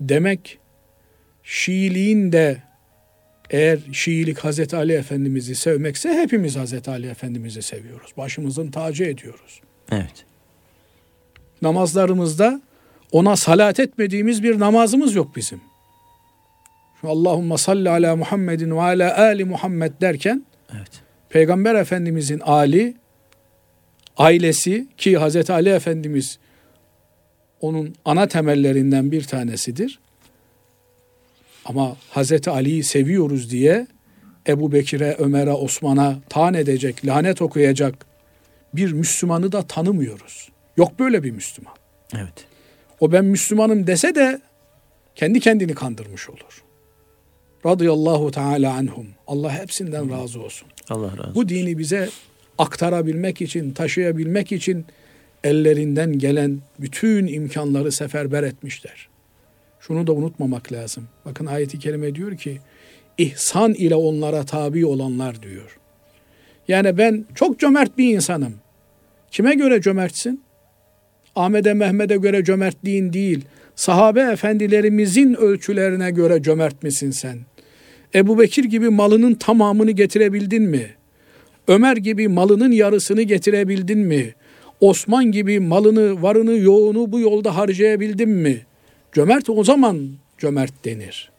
[0.00, 0.58] demek
[1.52, 2.62] Şiiliğin de
[3.50, 8.10] eğer Şiilik Hazreti Ali Efendimiz'i sevmekse hepimiz Hazreti Ali Efendimiz'i seviyoruz.
[8.16, 9.60] Başımızın tacı ediyoruz.
[9.92, 10.24] Evet.
[11.62, 12.60] Namazlarımızda
[13.12, 15.60] ona salat etmediğimiz bir namazımız yok bizim.
[17.02, 21.02] Allahümme salli ala Muhammedin ve ala ali Muhammed derken evet.
[21.28, 22.94] Peygamber Efendimizin Ali,
[24.16, 26.38] ailesi ki Hazreti Ali Efendimiz
[27.60, 29.98] onun ana temellerinden bir tanesidir.
[31.70, 33.86] Ama Hazreti Ali'yi seviyoruz diye
[34.48, 38.06] Ebu Bekir'e, Ömer'e, Osman'a taan edecek, lanet okuyacak
[38.74, 40.48] bir Müslümanı da tanımıyoruz.
[40.76, 41.74] Yok böyle bir Müslüman.
[42.14, 42.46] Evet.
[43.00, 44.40] O ben Müslümanım dese de
[45.14, 46.64] kendi kendini kandırmış olur.
[47.66, 49.06] Radıyallahu teala anhum.
[49.26, 50.68] Allah hepsinden razı olsun.
[50.88, 51.34] Allah razı olsun.
[51.34, 52.08] Bu dini bize
[52.58, 54.86] aktarabilmek için, taşıyabilmek için
[55.44, 59.08] ellerinden gelen bütün imkanları seferber etmişler.
[59.80, 61.08] Şunu da unutmamak lazım.
[61.24, 62.58] Bakın ayeti kerime diyor ki
[63.18, 65.78] ihsan ile onlara tabi olanlar diyor.
[66.68, 68.54] Yani ben çok cömert bir insanım.
[69.30, 70.42] Kime göre cömertsin?
[71.36, 77.38] Ahmet'e Mehmet'e göre cömertliğin değil, sahabe efendilerimizin ölçülerine göre cömert misin sen?
[78.14, 80.86] Ebu Bekir gibi malının tamamını getirebildin mi?
[81.68, 84.34] Ömer gibi malının yarısını getirebildin mi?
[84.80, 88.66] Osman gibi malını, varını, yoğunu bu yolda harcayabildin mi?
[89.12, 91.30] Cömert o zaman cömert denir.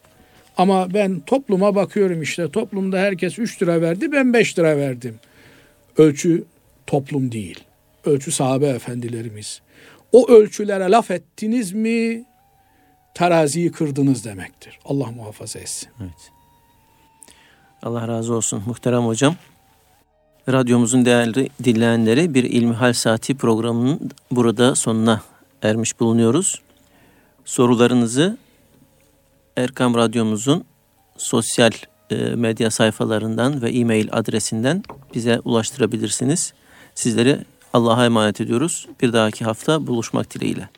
[0.57, 5.19] Ama ben topluma bakıyorum işte toplumda herkes 3 lira verdi ben 5 lira verdim.
[5.97, 6.43] Ölçü
[6.87, 7.59] toplum değil.
[8.05, 9.61] Ölçü sahabe efendilerimiz.
[10.11, 12.25] O ölçülere laf ettiniz mi
[13.13, 14.79] teraziyi kırdınız demektir.
[14.85, 15.89] Allah muhafaza etsin.
[16.01, 16.31] Evet.
[17.83, 19.35] Allah razı olsun muhterem hocam.
[20.49, 25.21] Radyomuzun değerli dinleyenleri bir İlmihal Saati programının burada sonuna
[25.61, 26.61] ermiş bulunuyoruz.
[27.45, 28.37] Sorularınızı
[29.57, 30.63] Erkam Radyomuzun
[31.17, 31.71] sosyal
[32.09, 34.83] e, medya sayfalarından ve e-mail adresinden
[35.15, 36.53] bize ulaştırabilirsiniz.
[36.95, 37.39] Sizleri
[37.73, 38.87] Allah'a emanet ediyoruz.
[39.01, 40.69] Bir dahaki hafta buluşmak dileğiyle.